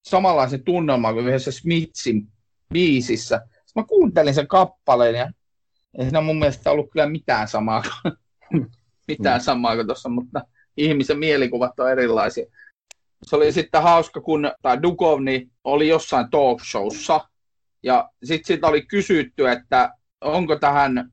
[0.04, 2.28] samanlaisen tunnelman kuin yhdessä Smithin
[2.74, 3.36] biisissä.
[3.38, 5.32] Sitten mä kuuntelin sen kappaleen ja
[5.98, 8.14] ei siinä mun mielestä ollut kyllä mitään samaa kuin,
[9.08, 9.44] mitään mm.
[9.44, 10.42] samaa kuin tuossa, mutta
[10.78, 12.46] ihmisen mielikuvat on erilaisia.
[13.24, 17.30] Se oli sitten hauska, kun tämä Dukovni oli jossain talk showssa,
[17.84, 21.12] ja sitten siitä oli kysytty, että onko tähän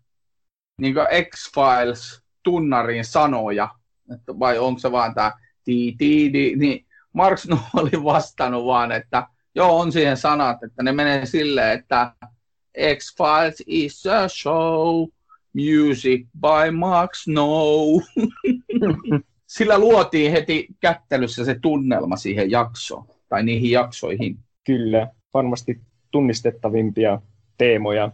[0.81, 0.95] niin
[1.31, 3.69] X-Files tunnarin sanoja,
[4.15, 5.33] että vai onko se vaan tämä
[5.65, 7.47] ti, ti, di, niin Marx
[7.77, 12.13] oli vastannut vaan, että joo, on siihen sanat, että ne menee silleen, että
[12.97, 15.09] X-Files is a show,
[15.55, 18.01] music by Mark Snow.
[19.47, 24.39] Sillä luotiin heti kättelyssä se tunnelma siihen jaksoon, tai niihin jaksoihin.
[24.67, 25.81] Kyllä, varmasti
[26.11, 27.21] tunnistettavimpia
[27.59, 28.13] teemoja.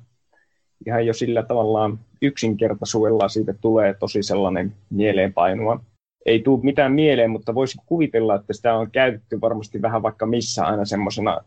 [0.86, 5.80] Ihan jo sillä tavallaan yksinkertaisuudella siitä tulee tosi sellainen mieleenpainuva
[6.26, 10.64] ei tule mitään mieleen, mutta voisi kuvitella, että sitä on käytetty varmasti vähän vaikka missä
[10.64, 11.40] aina semmoisena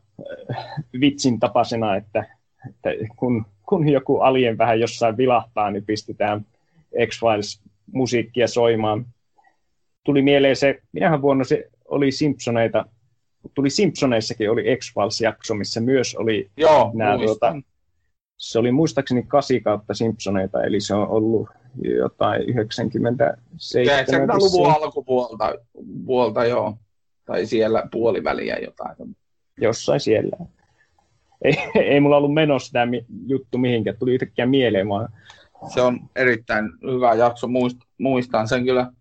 [0.49, 0.65] äh,
[0.99, 2.25] vitsin tapasena, että,
[2.69, 6.45] että kun, kun joku alien vähän jossain vilahtaa, niin pistetään
[7.07, 7.61] X-Files
[7.93, 9.05] musiikkia soimaan.
[10.03, 12.85] Tuli mieleen se, minähän vuonna se oli Simpsoneita,
[13.53, 17.55] tuli Simpsoneissakin oli X-Files-jakso, missä myös oli Joo, nämä, tuota,
[18.37, 21.49] se oli muistaakseni 8 kautta Simpsoneita, eli se on ollut
[21.83, 23.17] jotain 97.
[23.53, 25.55] 90-luvun alkupuolta,
[26.05, 26.77] puolta, joo.
[27.25, 29.15] tai siellä puoliväliä jotain.
[29.61, 30.37] Jossain siellä.
[31.41, 31.53] Ei,
[31.93, 32.91] ei mulla ollut menossa tämä
[33.27, 35.09] juttu mihinkään, tuli yhtäkkiä mieleen vaan.
[35.73, 37.47] Se on erittäin hyvä jakso,
[37.97, 38.91] muistan sen kyllä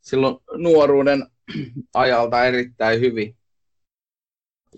[0.00, 1.26] silloin nuoruuden
[1.94, 3.36] ajalta erittäin hyvin.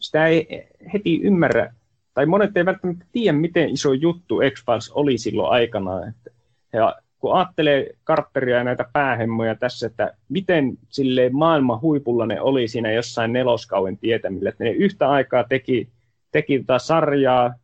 [0.00, 1.74] Sitä ei heti ymmärrä,
[2.14, 6.06] tai monet ei välttämättä tiedä, miten iso juttu X-Files oli silloin aikana.
[6.06, 6.30] Että,
[6.72, 12.68] ja kun ajattelee Carteria ja näitä päähemmoja tässä, että miten sille maailman huipulla ne oli
[12.68, 15.88] siinä jossain neloskauden tietämillä, että ne yhtä aikaa teki,
[16.32, 17.54] teki tätä sarjaa,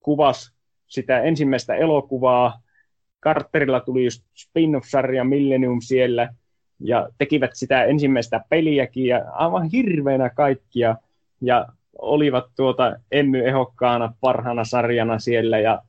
[0.00, 0.52] kuvas
[0.86, 2.60] sitä ensimmäistä elokuvaa,
[3.22, 6.34] Carterilla tuli just spin-off-sarja Millennium siellä,
[6.80, 10.96] ja tekivät sitä ensimmäistä peliäkin, ja aivan hirveänä kaikkia,
[11.40, 11.66] ja
[11.98, 15.82] olivat tuota Emmy ehokkaana parhaana sarjana siellä, ja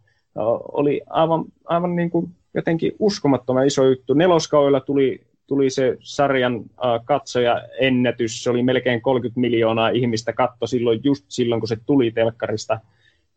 [0.71, 4.13] oli aivan, aivan niin kuin jotenkin uskomattoman iso juttu.
[4.13, 6.63] Neloskaudella tuli, tuli se sarjan
[7.05, 12.11] katsoja ennätys, se oli melkein 30 miljoonaa ihmistä katto silloin, just silloin, kun se tuli
[12.11, 12.79] telkkarista,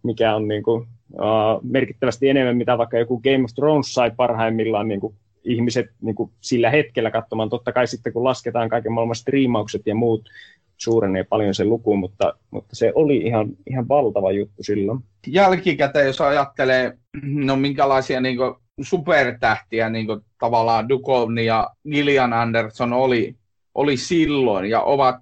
[0.03, 4.89] mikä on niin kuin, äh, merkittävästi enemmän, mitä vaikka joku Game of Thrones sai parhaimmillaan
[4.89, 7.49] niin kuin ihmiset niin kuin sillä hetkellä katsomaan.
[7.49, 10.29] Totta kai sitten, kun lasketaan kaiken maailman striimaukset ja muut,
[10.77, 15.01] suurenee paljon se luku, mutta, mutta se oli ihan, ihan valtava juttu silloin.
[15.27, 22.93] Jälkikäteen, jos ajattelee, no minkälaisia niin kuin, supertähtiä niin kuin, tavallaan Duchovny ja Gillian Anderson
[22.93, 23.37] oli,
[23.75, 25.16] oli silloin ja ovat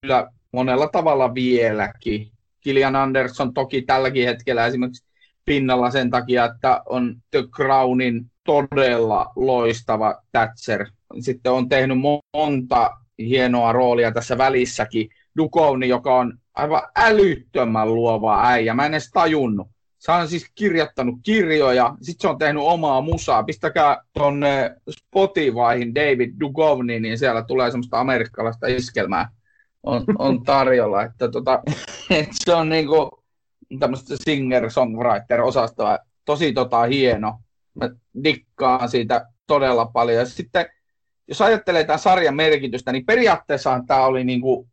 [0.00, 2.30] kyllä monella tavalla vieläkin.
[2.62, 5.06] Gillian Anderson toki tälläkin hetkellä esimerkiksi
[5.44, 10.86] pinnalla sen takia, että on The Crownin todella loistava Thatcher.
[11.20, 11.98] Sitten on tehnyt
[12.32, 15.08] monta hienoa roolia tässä välissäkin.
[15.36, 18.74] Duchovny, joka on aivan älyttömän luova äijä.
[18.74, 19.68] Mä en edes tajunnut.
[20.06, 23.42] Se on siis kirjoittanut kirjoja, sitten se on tehnyt omaa musaa.
[23.42, 29.28] Pistäkää tuonne Spotifyhin David Duchovny, niin siellä tulee semmoista amerikkalaista iskelmää
[29.82, 31.02] on, on tarjolla.
[31.02, 31.62] Että tota,
[32.10, 33.24] et se on niinku
[33.78, 35.98] tämmöistä singer-songwriter-osastoa.
[36.24, 37.38] Tosi tota, hieno.
[37.74, 37.90] Mä
[38.24, 40.26] dikkaan siitä todella paljon.
[40.26, 40.66] Sitten
[41.28, 44.68] jos ajattelee tämän sarjan merkitystä, niin periaatteessahan tämä oli niinku,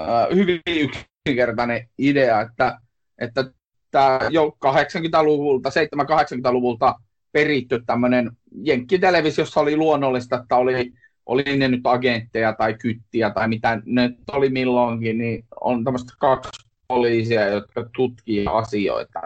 [0.00, 2.78] äh, hyvin yksinkertainen idea, että,
[3.18, 3.44] että
[3.92, 6.94] tämä jo 80-luvulta, 70-80-luvulta
[7.32, 8.30] peritty tämmöinen
[8.62, 10.92] jenkkitelevisiossa oli luonnollista, että oli,
[11.26, 16.68] oli ne nyt agentteja tai kyttiä tai mitä ne oli milloinkin, niin on tämmöistä kaksi
[16.88, 19.20] poliisia, jotka tutkii asioita.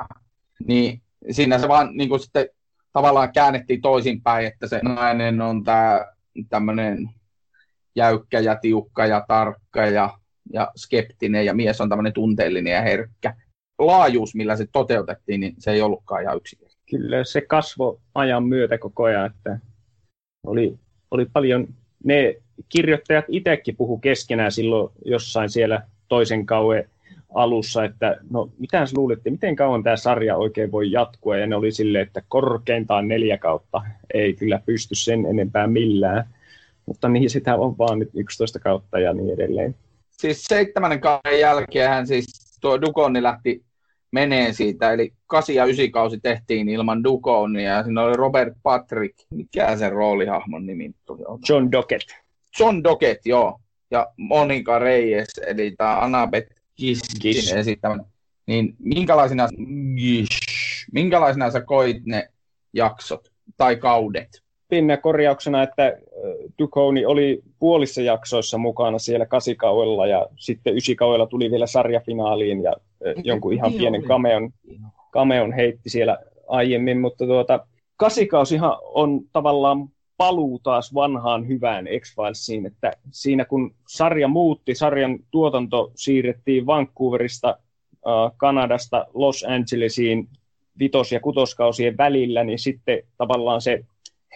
[0.66, 2.48] Niin siinä se vaan niin kuin sitten
[2.92, 6.06] tavallaan käännettiin toisinpäin, että se nainen on tämä
[6.48, 7.10] tämmöinen
[7.94, 10.18] jäykkä ja tiukka ja tarkka ja,
[10.52, 13.34] ja skeptinen ja mies on tämmöinen tunteellinen ja herkkä.
[13.78, 16.86] Laajuus, millä se toteutettiin, niin se ei ollutkaan ihan yksinkertainen.
[16.90, 19.58] Kyllä se kasvo ajan myötä koko ajan, että
[20.46, 20.78] oli,
[21.10, 21.68] oli paljon,
[22.04, 22.36] ne
[22.68, 26.84] kirjoittajat itsekin puhu keskenään silloin jossain siellä toisen kauan
[27.34, 31.72] alussa, että no mitä luulitte, miten kauan tämä sarja oikein voi jatkua, ja ne oli
[31.72, 33.82] silleen, että korkeintaan neljä kautta,
[34.14, 36.24] ei kyllä pysty sen enempää millään,
[36.86, 39.74] mutta niin sitä on vaan nyt 11 kautta ja niin edelleen.
[40.10, 43.65] Siis seitsemännen kauden jälkeen siis tuo Dukoni lähti
[44.16, 49.18] menee siitä, eli 8 ja 9 kausi tehtiin ilman Duconia, ja siinä oli Robert Patrick,
[49.30, 51.22] mikä sen roolihahmon nimi tuli?
[51.48, 52.08] John Dockett.
[52.60, 53.60] John Dockett, joo,
[53.90, 58.04] ja Monica Reyes, eli tämä Annabeth Kiskin esittämänä.
[58.46, 59.48] Niin minkälaisina,
[60.92, 62.28] minkälaisina sä koit ne
[62.72, 64.42] jaksot tai kaudet?
[64.68, 65.98] Pinnä korjauksena, että
[66.58, 72.72] Duconi oli puolissa jaksoissa mukana siellä kasikauella ja sitten ysikauella tuli vielä sarjafinaaliin ja
[73.24, 74.50] jonkun ihan pienen kameon,
[75.10, 82.92] kameon heitti siellä aiemmin, mutta tuota, kasikausihan on tavallaan paluu taas vanhaan hyvään X-Filesiin, että
[83.10, 87.58] siinä kun sarja muutti, sarjan tuotanto siirrettiin Vancouverista,
[88.36, 90.28] Kanadasta Los Angelesiin
[90.78, 93.84] vitos- ja kutoskausien välillä, niin sitten tavallaan se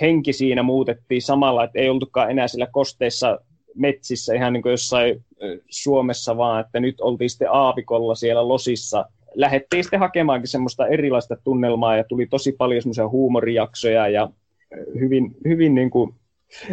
[0.00, 3.38] henki siinä muutettiin samalla, että ei oltukaan enää siellä kosteissa
[3.74, 5.24] metsissä ihan niin kuin jossain
[5.70, 9.04] Suomessa, vaan että nyt oltiin sitten aavikolla siellä losissa.
[9.34, 14.30] Lähettiin sitten hakemaankin semmoista erilaista tunnelmaa ja tuli tosi paljon semmoisia huumorijaksoja ja
[15.00, 16.14] hyvin, hyvin niin kuin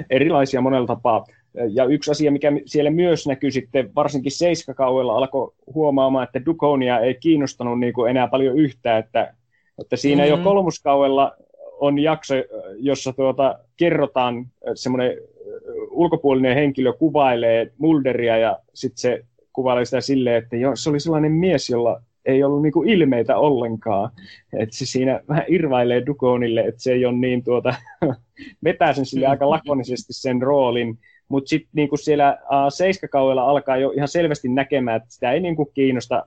[0.09, 1.25] erilaisia monella tapaa.
[1.69, 7.15] Ja yksi asia, mikä siellä myös näkyy sitten, varsinkin seiskakaudella alkoi huomaamaan, että Dukonia ei
[7.15, 9.33] kiinnostanut niin kuin enää paljon yhtään, että,
[9.81, 10.39] että siinä mm-hmm.
[10.39, 11.35] jo kolmoskaudella
[11.79, 12.33] on jakso,
[12.77, 14.45] jossa tuota, kerrotaan
[14.75, 15.17] semmoinen
[15.97, 21.31] ulkopuolinen henkilö kuvailee Mulderia ja sitten se kuvailee sitä silleen, että jo, se oli sellainen
[21.31, 24.09] mies, jolla ei ollut niinku ilmeitä ollenkaan.
[24.53, 27.75] Että se siinä vähän irvailee Dukonille, että se ei ole niin tuota,
[28.63, 30.99] vetää sen sille aika lakonisesti sen roolin.
[31.29, 35.65] Mutta sitten niinku siellä uh, seiskakaudella alkaa jo ihan selvästi näkemään, että sitä ei niinku
[35.65, 36.25] kiinnosta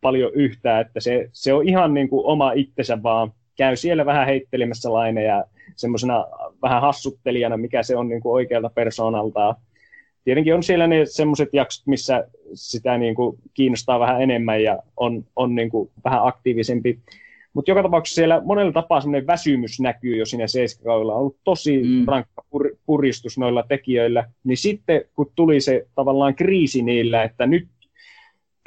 [0.00, 4.92] paljon yhtään, että se, se on ihan niinku oma itsensä vaan käy siellä vähän heittelemässä
[4.92, 5.44] laineja
[5.76, 6.24] semmoisena
[6.62, 9.54] vähän hassuttelijana, mikä se on niin kuin oikealta persoonaltaan.
[10.24, 15.24] Tietenkin on siellä ne semmoiset jaksot, missä sitä niin kuin kiinnostaa vähän enemmän ja on,
[15.36, 16.98] on niin kuin vähän aktiivisempi.
[17.54, 21.12] Mutta joka tapauksessa siellä monella tapaa semmoinen väsymys näkyy jo siinä seiskakaudella.
[21.14, 22.04] On ollut tosi mm.
[22.06, 24.30] rankka pur- puristus noilla tekijöillä.
[24.44, 27.68] Niin sitten kun tuli se tavallaan kriisi niillä, että nyt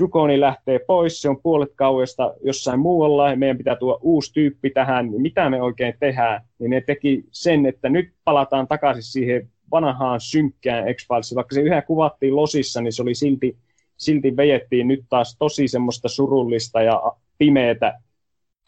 [0.02, 4.70] Dukoni lähtee pois, se on puolet kauesta jossain muualla, ja meidän pitää tuoda uusi tyyppi
[4.70, 9.50] tähän, niin mitä me oikein tehdään, niin ne teki sen, että nyt palataan takaisin siihen
[9.72, 13.58] vanhaan synkkään x vaikka se yhä kuvattiin losissa, niin se oli silti,
[13.98, 17.02] silti vejettiin nyt taas tosi semmoista surullista ja
[17.38, 18.00] pimeätä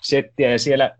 [0.03, 0.95] settiä, ja siellä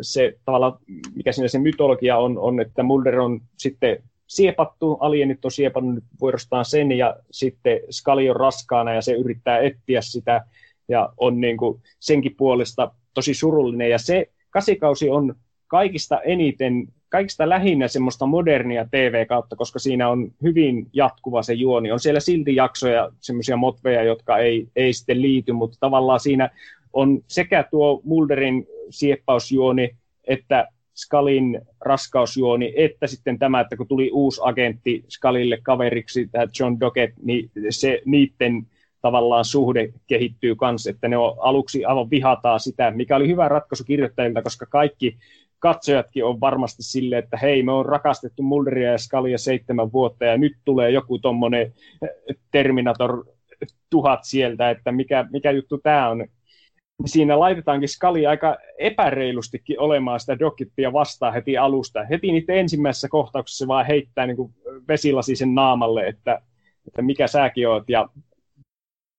[0.00, 0.78] se tavallaan,
[1.14, 6.64] mikä siinä se mytologia on, on että Mulder on sitten siepattu, alienit on siepannut vuorostaan
[6.64, 10.44] sen ja sitten skali on raskaana ja se yrittää etsiä sitä
[10.88, 15.34] ja on niin kuin senkin puolesta tosi surullinen ja se kasikausi on
[15.66, 21.92] kaikista eniten, kaikista lähinnä semmoista modernia TV-kautta, koska siinä on hyvin jatkuva se juoni.
[21.92, 26.50] On siellä silti jaksoja, semmoisia motveja, jotka ei, ei sitten liity, mutta tavallaan siinä
[26.92, 30.68] on sekä tuo Mulderin sieppausjuoni, että
[30.98, 37.12] Skalin raskausjuoni, että sitten tämä, että kun tuli uusi agentti Skalille kaveriksi, tämä John Dockett,
[37.22, 38.66] niin se niiden
[39.02, 43.84] tavallaan suhde kehittyy kanssa, että ne on aluksi aivan vihataan sitä, mikä oli hyvä ratkaisu
[43.84, 45.16] kirjoittajilta, koska kaikki
[45.58, 50.38] katsojatkin on varmasti silleen, että hei, me on rakastettu Mulderia ja Skalia seitsemän vuotta ja
[50.38, 51.72] nyt tulee joku tuommoinen
[52.50, 53.24] Terminator
[53.90, 56.26] tuhat sieltä, että mikä, mikä juttu tämä on
[57.06, 62.04] siinä laitetaankin Skali aika epäreilustikin olemaan sitä Dokittia vastaan heti alusta.
[62.04, 64.54] Heti niitä ensimmäisessä kohtauksessa vaan heittää niin kuin
[64.88, 66.42] vesilasi sen naamalle, että,
[66.86, 67.88] että mikä säkin oot.
[67.88, 68.08] Ja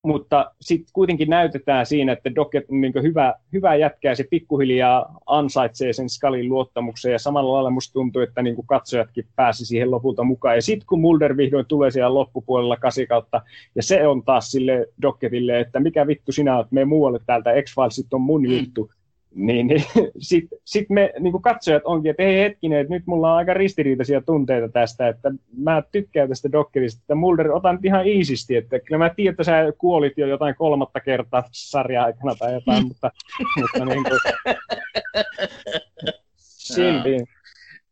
[0.03, 5.19] mutta sitten kuitenkin näytetään siinä, että Docket on niin hyvä, hyvä jätkä ja se pikkuhiljaa
[5.25, 10.23] ansaitsee sen Skalin luottamuksen ja samalla lailla musta tuntuu, että niin katsojatkin pääsi siihen lopulta
[10.23, 10.55] mukaan.
[10.55, 13.41] Ja sitten kun Mulder vihdoin tulee siellä loppupuolella kasikautta
[13.75, 18.13] ja se on taas sille Docketille, että mikä vittu sinä oot, me muualle täältä, X-Filesit
[18.13, 18.91] on mun juttu,
[19.35, 19.83] niin, niin
[20.19, 24.21] sitten sit me niin katsojat onkin, että hei hetkinen, että nyt mulla on aika ristiriitaisia
[24.21, 28.97] tunteita tästä, että mä tykkään tästä dokkerista, että Mulder, otan nyt ihan iisisti, että kyllä
[28.97, 33.11] mä tiedän, että sä kuolit jo jotain kolmatta kertaa sarja aikana tai jotain, mutta,
[33.61, 34.19] mutta niin kuin,
[36.37, 37.25] silti.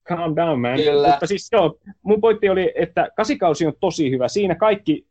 [0.07, 0.75] Calm down, man.
[0.75, 1.07] Kyllä.
[1.07, 4.27] Mutta siis joo, mun pointti oli, että kasikausi on tosi hyvä.
[4.27, 5.05] Siinä kaikki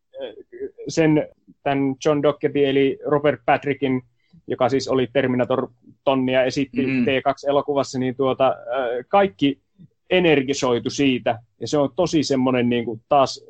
[0.89, 1.29] sen
[1.63, 4.03] tämän John Docketin eli Robert Patrickin
[4.47, 7.05] joka siis oli Terminator-tonnia esitti mm.
[7.05, 8.55] T2-elokuvassa, niin tuota,
[9.09, 9.59] kaikki
[10.11, 13.45] energisoitu siitä, ja se on tosi semmoinen niin kuin taas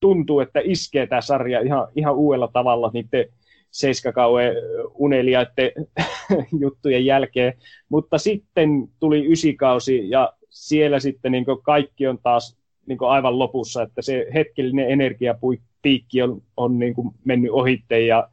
[0.00, 3.26] tuntuu, että iskee tämä sarja ihan, ihan uudella tavalla niiden
[3.70, 4.52] seiskakauen
[4.94, 5.72] uneliaiden
[6.60, 7.52] juttujen jälkeen,
[7.88, 12.56] mutta sitten tuli ysikausi ja siellä sitten niin kaikki on taas
[12.86, 16.94] niin aivan lopussa, että se hetkellinen energiapiikki on, on niin
[17.24, 18.28] mennyt ohitte ja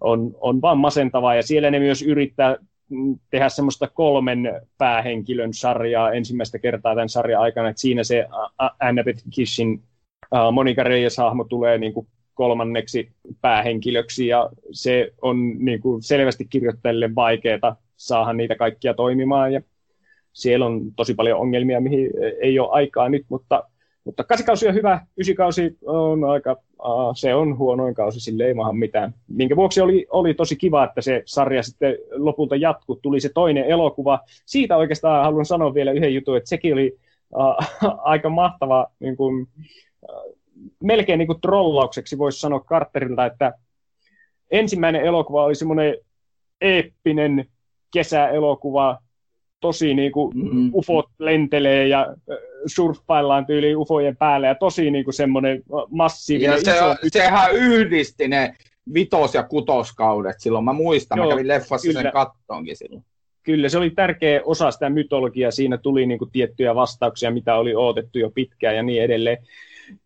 [0.00, 2.56] on, on vaan masentavaa, ja siellä ne myös yrittää
[3.30, 8.26] tehdä semmoista kolmen päähenkilön sarjaa ensimmäistä kertaa tämän sarjan aikana, että siinä se
[8.80, 9.82] Annabeth Kishin
[10.52, 17.76] Monika Reyes-hahmo tulee niin kuin kolmanneksi päähenkilöksi, ja se on niin kuin selvästi kirjoittajille vaikeaa
[17.96, 19.60] saada niitä kaikkia toimimaan, ja
[20.32, 23.64] siellä on tosi paljon ongelmia, mihin ei ole aikaa nyt, mutta
[24.04, 28.76] mutta kasikausi on hyvä, ysikausi on aika, uh, se on huonoin kausi, sille ei maahan
[28.76, 29.14] mitään.
[29.28, 33.64] Minkä vuoksi oli, oli tosi kiva, että se sarja sitten lopulta jatkuu, tuli se toinen
[33.64, 34.20] elokuva.
[34.46, 36.96] Siitä oikeastaan haluan sanoa vielä yhden jutun, että sekin oli
[37.36, 39.48] uh, aika mahtava, niin kuin,
[40.08, 40.36] uh,
[40.82, 43.52] melkein niin kuin trollaukseksi voisi sanoa Carterilta, että
[44.50, 45.94] ensimmäinen elokuva oli semmoinen
[46.60, 47.44] eeppinen
[47.92, 48.98] kesäelokuva,
[49.60, 50.70] tosi niin kuin mm-hmm.
[50.74, 52.16] ufot lentelee ja
[52.66, 56.94] surffaillaan tyyliin ufojen päälle ja tosi niin kuin semmoinen massiivinen ja se, iso...
[57.08, 58.54] sehän yhdisti ne
[58.94, 60.64] vitos- ja kutoskaudet silloin.
[60.64, 62.02] Mä muistan, Joo, mä kävin leffassa kyllä.
[62.02, 63.04] sen kattoonkin silloin.
[63.42, 65.50] Kyllä, se oli tärkeä osa sitä mytologiaa.
[65.50, 69.38] Siinä tuli niin kuin tiettyjä vastauksia, mitä oli odotettu jo pitkään ja niin edelleen.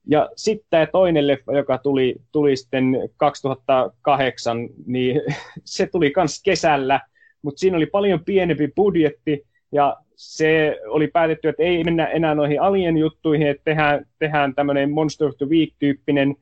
[0.07, 5.21] Ja sitten tämä toinen leffa, joka tuli, tuli sitten 2008, niin
[5.65, 7.01] se tuli myös kesällä,
[7.43, 12.61] mutta siinä oli paljon pienempi budjetti, ja se oli päätetty, että ei mennä enää noihin
[12.61, 16.37] alien-juttuihin, että tehdään, tehdään tämmöinen Monster of the Week-tyyppinen,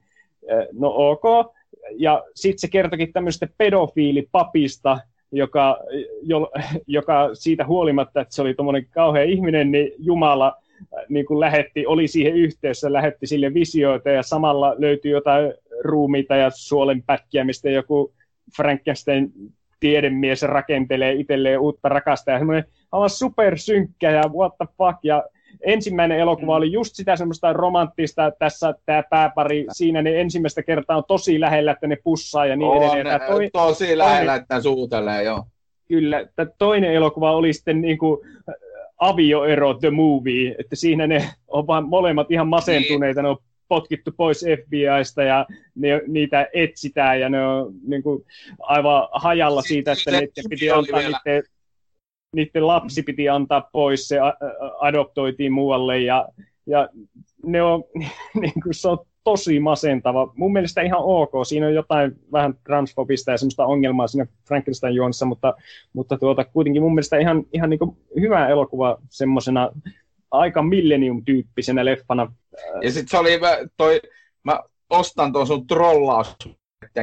[0.72, 1.54] no ok,
[1.96, 4.98] ja sitten se kertokin tämmöistä pedofiilipapista,
[5.32, 5.78] joka,
[6.22, 6.50] jo,
[6.86, 10.56] joka siitä huolimatta, että se oli tuommoinen kauhea ihminen, niin Jumala
[11.08, 15.54] niin kuin lähetti, oli siihen yhteydessä, lähetti sille visioita ja samalla löytyi jotain
[15.84, 18.12] ruumiita ja suolenpätkiä, mistä joku
[18.56, 19.32] Frankenstein
[19.80, 22.38] tiedemies rakentelee itselleen uutta rakastajaa.
[22.38, 24.98] Semmoinen aivan supersynkkä ja what the fuck.
[25.02, 25.24] Ja
[25.60, 31.04] ensimmäinen elokuva oli just sitä semmoista romanttista, tässä tämä pääpari, siinä ne ensimmäistä kertaa on
[31.08, 33.06] tosi lähellä, että ne pussaa ja niin on, edelleen.
[33.06, 35.44] Tämä toi, tosi lähellä, että suutelee, joo.
[35.88, 38.20] Kyllä, tämä toinen elokuva oli sitten niin kuin
[38.98, 43.38] avioero The Movie, että siinä ne on vaan molemmat ihan masentuneita, ne on
[43.68, 48.24] potkittu pois FBIsta ja ne, niitä etsitään ja ne on niin kuin,
[48.58, 51.42] aivan hajalla siitä, että niiden piti antaa niiden,
[52.32, 54.16] niiden lapsi piti antaa pois, se
[54.80, 56.28] adoptoitiin muualle ja,
[56.66, 56.88] ja
[57.46, 57.84] ne on,
[58.40, 60.32] niin kuin, se on tosi masentava.
[60.36, 61.30] Mun mielestä ihan ok.
[61.44, 65.54] Siinä on jotain vähän transfobista ja semmoista ongelmaa siinä Frankenstein juonissa, mutta,
[65.92, 67.80] mutta tuota, kuitenkin mun mielestä ihan, ihan niin
[68.20, 69.70] hyvä elokuva semmoisena
[70.30, 72.32] aika millennium-tyyppisenä leffana.
[72.82, 73.40] Ja sitten se oli
[73.76, 74.00] toi,
[74.44, 74.60] mä
[74.90, 76.36] ostan tuon sun trollaus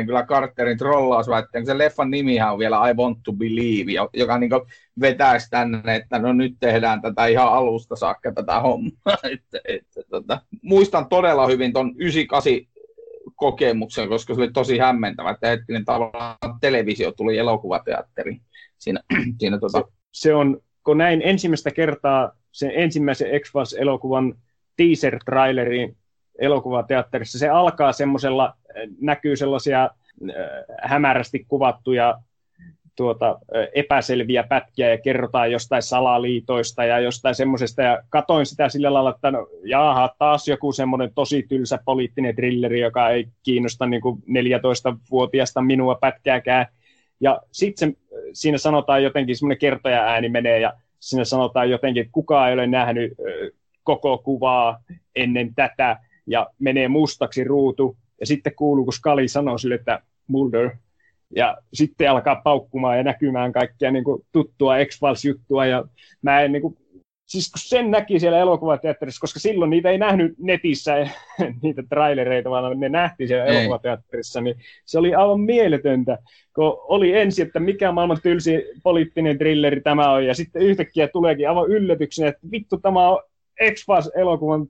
[0.06, 4.52] kyllä Carterin trollausväitteen, se leffan nimihän on vielä I Want to Believe, joka niin
[5.02, 9.18] vetäisi tänne, että no nyt tehdään tätä ihan alusta saakka tätä hommaa.
[9.34, 12.78] että, että, tota, muistan todella hyvin tuon 98
[13.36, 18.42] kokemuksen, koska se oli tosi hämmentävä, että hetkinen tavallaan televisio tuli elokuvateatteriin.
[18.78, 19.00] Siinä,
[19.40, 19.80] siinä, tota...
[19.80, 24.36] se, se, on, kun näin ensimmäistä kertaa sen ensimmäisen x elokuvan
[24.78, 25.96] teaser-trailerin
[26.40, 28.54] elokuvateatterissa, se alkaa semmoisella,
[29.02, 29.90] näkyy sellaisia äh,
[30.82, 32.20] hämärästi kuvattuja
[32.98, 33.40] tuota,
[33.76, 37.82] epäselviä pätkiä ja kerrotaan jostain salaliitoista ja jostain semmoisesta.
[37.82, 42.80] Ja katoin sitä sillä lailla, että no, jaaha, taas joku semmoinen tosi tylsä poliittinen trilleri,
[42.80, 46.66] joka ei kiinnosta niin kuin 14-vuotiaasta minua pätkääkään.
[47.20, 47.98] Ja sitten
[48.34, 52.68] siinä sanotaan jotenkin, semmoinen kertoja ääni menee ja siinä sanotaan jotenkin, että kukaan ei ole
[52.68, 53.14] nähnyt
[53.84, 54.84] koko kuvaa
[55.16, 55.98] ennen tätä
[56.28, 57.98] ja menee mustaksi ruutu.
[58.20, 60.70] Ja sitten kuuluu, kun Skali sanoo sille, että Mulder,
[61.36, 65.84] ja sitten alkaa paukkumaan ja näkymään kaikkia niin kuin, tuttua X-Files-juttua, ja
[66.22, 66.78] mä en niin kuin,
[67.26, 71.10] siis kun sen näki siellä elokuvateatterissa, koska silloin niitä ei nähnyt netissä,
[71.64, 73.56] niitä trailereita, vaan ne nähtiin siellä ei.
[73.56, 74.56] elokuvateatterissa, niin
[74.86, 76.18] se oli aivan mieletöntä,
[76.56, 81.50] kun oli ensin, että mikä maailman tylsi poliittinen thrilleri tämä on, ja sitten yhtäkkiä tuleekin
[81.50, 83.24] aivan yllätyksenä, että vittu, tämä on
[83.72, 84.68] X-Files-elokuvan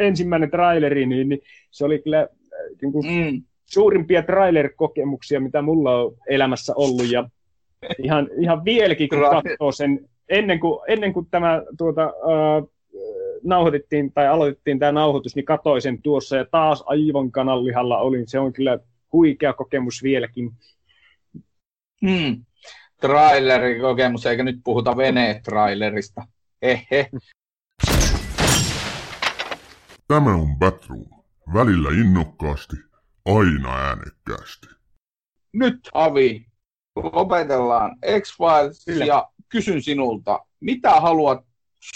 [0.00, 1.40] ensimmäinen traileri, niin, niin
[1.70, 2.28] se oli kyllä äh,
[2.82, 7.28] niin kuin, mm suurimpia trailer-kokemuksia, mitä mulla on elämässä ollut, ja
[8.02, 12.68] ihan, ihan vieläkin, kun katsoo sen, ennen kuin, ennen kuin tämä tuota, äh,
[13.44, 18.38] nauhoitettiin tai aloitettiin tämä nauhoitus, niin katsoin sen tuossa, ja taas aivan kanallihalla olin, se
[18.38, 18.78] on kyllä
[19.12, 20.50] huikea kokemus vieläkin.
[22.06, 22.44] Hmm.
[23.00, 26.26] Trailerikokemus, eikä nyt puhuta venetrailerista.
[26.62, 27.10] Hehe.
[30.10, 31.06] Tämä on Batroom.
[31.54, 32.76] Välillä innokkaasti,
[33.24, 34.66] aina äänekkäästi.
[35.52, 36.46] Nyt Avi,
[36.96, 41.44] lopetellaan X-Files ja kysyn sinulta, mitä haluat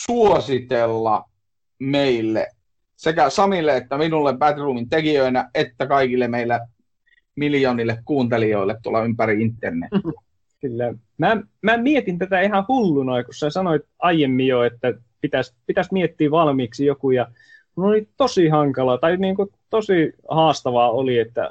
[0.06, 1.30] suositella
[1.78, 2.48] meille
[2.96, 6.68] sekä Samille että minulle Badroomin tekijöinä, että kaikille meillä
[7.36, 10.00] miljoonille kuuntelijoille tuolla ympäri internetiä.
[10.60, 10.94] Kyllä.
[11.18, 16.30] Mä, mä mietin tätä ihan hulluna, kun sä sanoit aiemmin jo, että pitäisi pitäis miettiä
[16.30, 17.26] valmiiksi joku, ja
[17.76, 21.50] no oli tosi hankala, tai niin kuin tosi haastavaa oli, että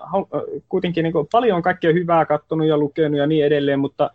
[0.70, 4.12] kuitenkin niin kuin paljon kaikkea hyvää kattonut ja lukenut ja niin edelleen, mutta,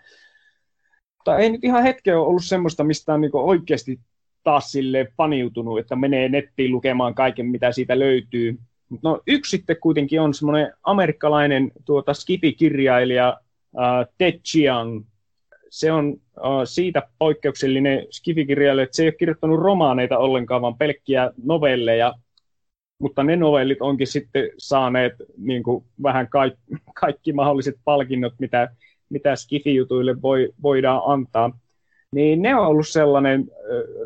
[1.16, 4.00] mutta ei nyt ihan hetkeä ole ollut semmoista, mistä on niin kuin oikeasti
[4.42, 8.59] taas sille paniutunut, että menee nettiin lukemaan kaiken, mitä siitä löytyy.
[9.02, 13.40] No yksi sitten kuitenkin on semmoinen amerikkalainen tuota, skifi-kirjailija
[13.72, 15.04] uh, Ted Chiang.
[15.71, 21.31] Se on uh, siitä poikkeuksellinen skifi-kirjailija, että se ei ole kirjoittanut romaaneita ollenkaan, vaan pelkkiä
[21.45, 22.14] novelleja,
[23.01, 26.61] mutta ne novellit onkin sitten saaneet niin kuin vähän kaikki,
[26.95, 28.69] kaikki mahdolliset palkinnot, mitä,
[29.11, 31.59] mitä Skifi-jutuille voi, voidaan antaa.
[32.12, 33.45] Niin ne on ollut sellainen,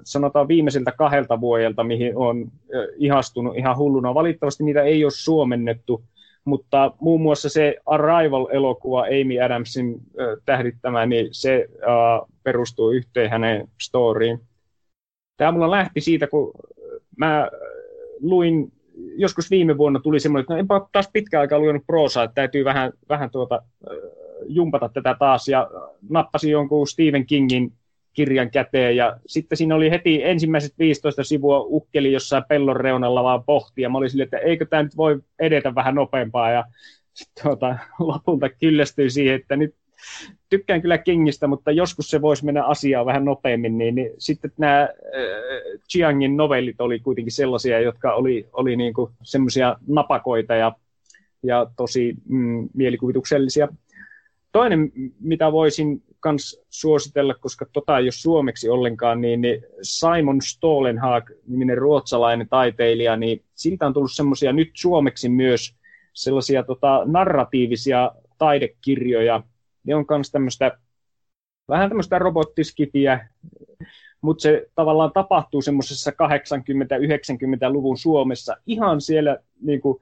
[0.05, 2.53] sanotaan viimeisiltä kahdelta vuodelta, mihin on
[2.97, 4.15] ihastunut ihan hulluna.
[4.15, 6.03] Valitettavasti niitä ei ole suomennettu,
[6.45, 13.69] mutta muun muassa se Arrival-elokuva Amy Adamsin äh, tähdittämä, niin se äh, perustuu yhteen hänen
[13.81, 14.41] storyin.
[15.37, 16.53] Tämä mulla lähti siitä, kun
[17.17, 17.49] mä
[18.21, 18.73] luin,
[19.17, 22.65] joskus viime vuonna tuli semmoinen, että no enpä taas pitkään aikaa lukenut proosaa, että täytyy
[22.65, 23.63] vähän, vähän tuota,
[24.47, 25.71] jumpata tätä taas, ja
[26.11, 27.73] nappasin jonkun Stephen Kingin
[28.13, 33.45] kirjan käteen, ja sitten siinä oli heti ensimmäiset 15 sivua ukkeli jossain pellon reunalla vaan
[33.45, 33.89] pohtia.
[33.89, 36.65] Mä olin silleen, että eikö tämä nyt voi edetä vähän nopeampaa, ja
[37.43, 39.75] tuota, lopulta kyllästyin siihen, että nyt
[40.51, 44.83] tykkään kyllä Kingistä, mutta joskus se voisi mennä asiaan vähän nopeammin, niin, niin sitten nämä
[44.83, 44.89] äh,
[45.91, 50.73] Chiangin novellit oli kuitenkin sellaisia, jotka oli, oli niin semmoisia napakoita ja,
[51.43, 53.69] ja tosi mm, mielikuvituksellisia.
[54.53, 61.31] Toinen, mitä voisin myös suositella, koska tota ei ole suomeksi ollenkaan, niin, niin Simon Stolenhag,
[61.47, 65.77] niminen ruotsalainen taiteilija, niin siltä on tullut semmoisia nyt suomeksi myös
[66.13, 69.43] sellaisia tota, narratiivisia taidekirjoja.
[69.85, 70.79] Ne on myös tämmöistä,
[71.69, 73.29] vähän tämmöistä robottiskipiä,
[74.21, 79.99] mutta se tavallaan tapahtuu semmoisessa 80-90-luvun Suomessa ihan siellä niin kuin,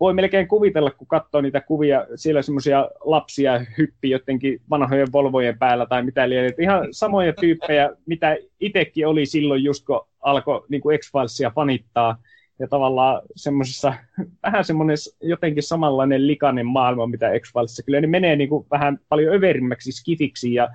[0.00, 5.86] voi melkein kuvitella, kun katsoo niitä kuvia, siellä semmoisia lapsia hyppi jotenkin vanhojen Volvojen päällä
[5.86, 6.52] tai mitä liian.
[6.58, 12.16] Ihan samoja tyyppejä, mitä itsekin oli silloin just kun alkoi niin X-Filesia fanittaa.
[12.58, 13.94] Ja tavallaan semmoisessa,
[14.42, 19.34] vähän semmoinen jotenkin samanlainen likainen maailma, mitä X-Filesissa kyllä, niin menee niin kuin vähän paljon
[19.34, 20.68] överimmäksi skifiksi ja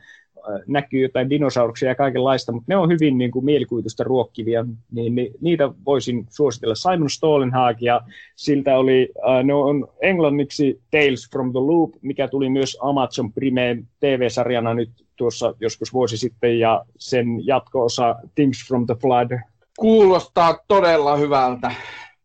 [0.67, 5.31] näkyy jotain dinosauruksia ja kaikenlaista, mutta ne on hyvin niin kuin mielikuvitusta ruokkivia, niin, niin
[5.41, 6.75] niitä voisin suositella.
[6.75, 8.01] Simon Stolenhag ja
[8.35, 13.83] siltä oli, uh, ne on englanniksi Tales from the Loop, mikä tuli myös Amazon Prime
[13.99, 19.39] TV-sarjana nyt tuossa joskus vuosi sitten, ja sen jatko-osa Things from the Flood.
[19.79, 21.71] Kuulostaa todella hyvältä.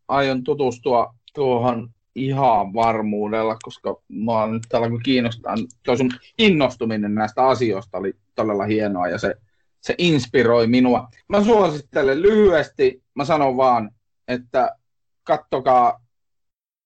[0.09, 3.97] Aion tutustua tuohon ihan varmuudella, koska
[4.29, 5.55] oon nyt alkanut kiinnostaa.
[5.83, 9.35] Tuo sun innostuminen näistä asioista oli todella hienoa ja se,
[9.81, 11.09] se inspiroi minua.
[11.29, 13.91] Mä suosittelen lyhyesti, mä sanon vaan,
[14.29, 14.77] että
[15.25, 16.01] kattokaa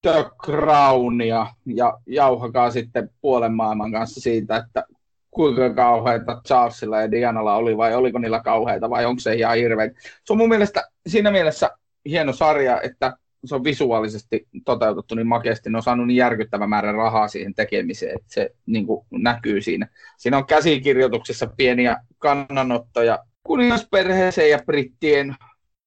[0.03, 4.85] The Crownia ja jauhakaa sitten puolen maailman kanssa siitä, että
[5.31, 9.91] kuinka kauheita Charlesilla ja Dianalla oli, vai oliko niillä kauheita, vai onko se ihan hirveä.
[10.24, 11.70] Se on mun mielestä siinä mielessä
[12.09, 16.93] hieno sarja, että se on visuaalisesti toteutettu niin makeasti, ne on saanut niin järkyttävä määrä
[16.93, 19.88] rahaa siihen tekemiseen, että se niin kuin, näkyy siinä.
[20.18, 25.36] Siinä on käsikirjoituksessa pieniä kannanottoja kuningasperheeseen ja brittien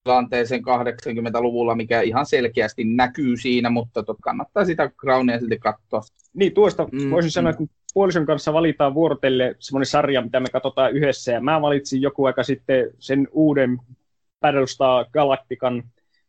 [0.04, 6.02] tilanteeseen 80-luvulla, mikä ihan selkeästi näkyy siinä, mutta tot, kannattaa sitä Crownia silti katsoa.
[6.34, 7.32] Niin, tuosta mm, voisin mm.
[7.32, 12.02] sanoa, että puolison kanssa valitaan vuorotelle semmoinen sarja, mitä me katsotaan yhdessä, ja mä valitsin
[12.02, 13.78] joku aika sitten sen uuden
[14.42, 15.84] Battlestar Galactican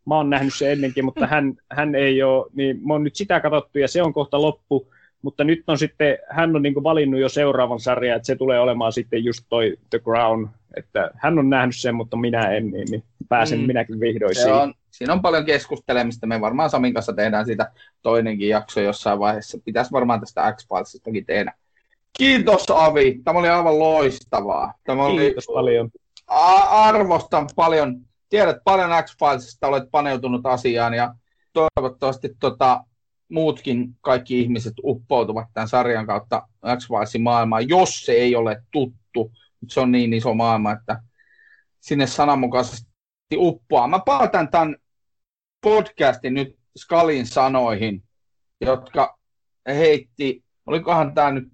[0.06, 3.40] mä oon nähnyt sen ennenkin, mutta hän, hän ei ole, niin mä oon nyt sitä
[3.40, 4.92] katsottu ja se on kohta loppu,
[5.22, 8.92] mutta nyt on sitten, hän on niin valinnut jo seuraavan sarjan, että se tulee olemaan
[8.92, 13.04] sitten just toi The Crown, että hän on nähnyt sen, mutta minä en, niin, niin
[13.28, 13.66] pääsen mm.
[13.66, 14.54] minäkin vihdoin siihen.
[14.54, 19.58] On, siinä on paljon keskustelemista, me varmaan Samin kanssa tehdään siitä toinenkin jakso jossain vaiheessa,
[19.64, 21.52] pitäisi varmaan tästä X-Filesistakin tehdä.
[22.18, 24.74] Kiitos Avi, tämä oli aivan loistavaa.
[24.84, 25.54] Tämä Kiitos oli...
[25.54, 25.90] paljon.
[26.70, 31.14] arvostan paljon tiedät paljon X-Filesista, olet paneutunut asiaan ja
[31.52, 32.84] toivottavasti tota,
[33.28, 39.32] muutkin kaikki ihmiset uppoutuvat tämän sarjan kautta X-Filesin maailmaan, jos se ei ole tuttu.
[39.68, 41.02] Se on niin iso maailma, että
[41.80, 42.88] sinne sananmukaisesti
[43.36, 43.88] uppoaa.
[43.88, 44.76] Mä päätän tämän
[45.60, 48.02] podcastin nyt Skalin sanoihin,
[48.60, 49.18] jotka
[49.68, 51.48] heitti, olikohan tämä nyt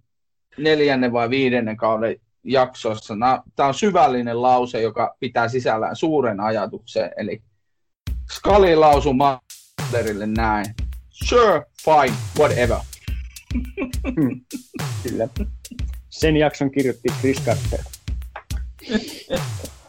[0.58, 3.14] neljännen vai viidennen kauden jaksossa.
[3.57, 7.11] Tämä on syvällinen lause, joka pitää sisällään suuren ajatuksen.
[7.16, 7.43] Eli
[8.32, 10.66] Scully lausui Mulderille näin.
[11.11, 12.78] Sure, fine, whatever.
[15.03, 15.28] Kyllä.
[16.11, 17.80] Sen jakson kirjoitti Chris Carter.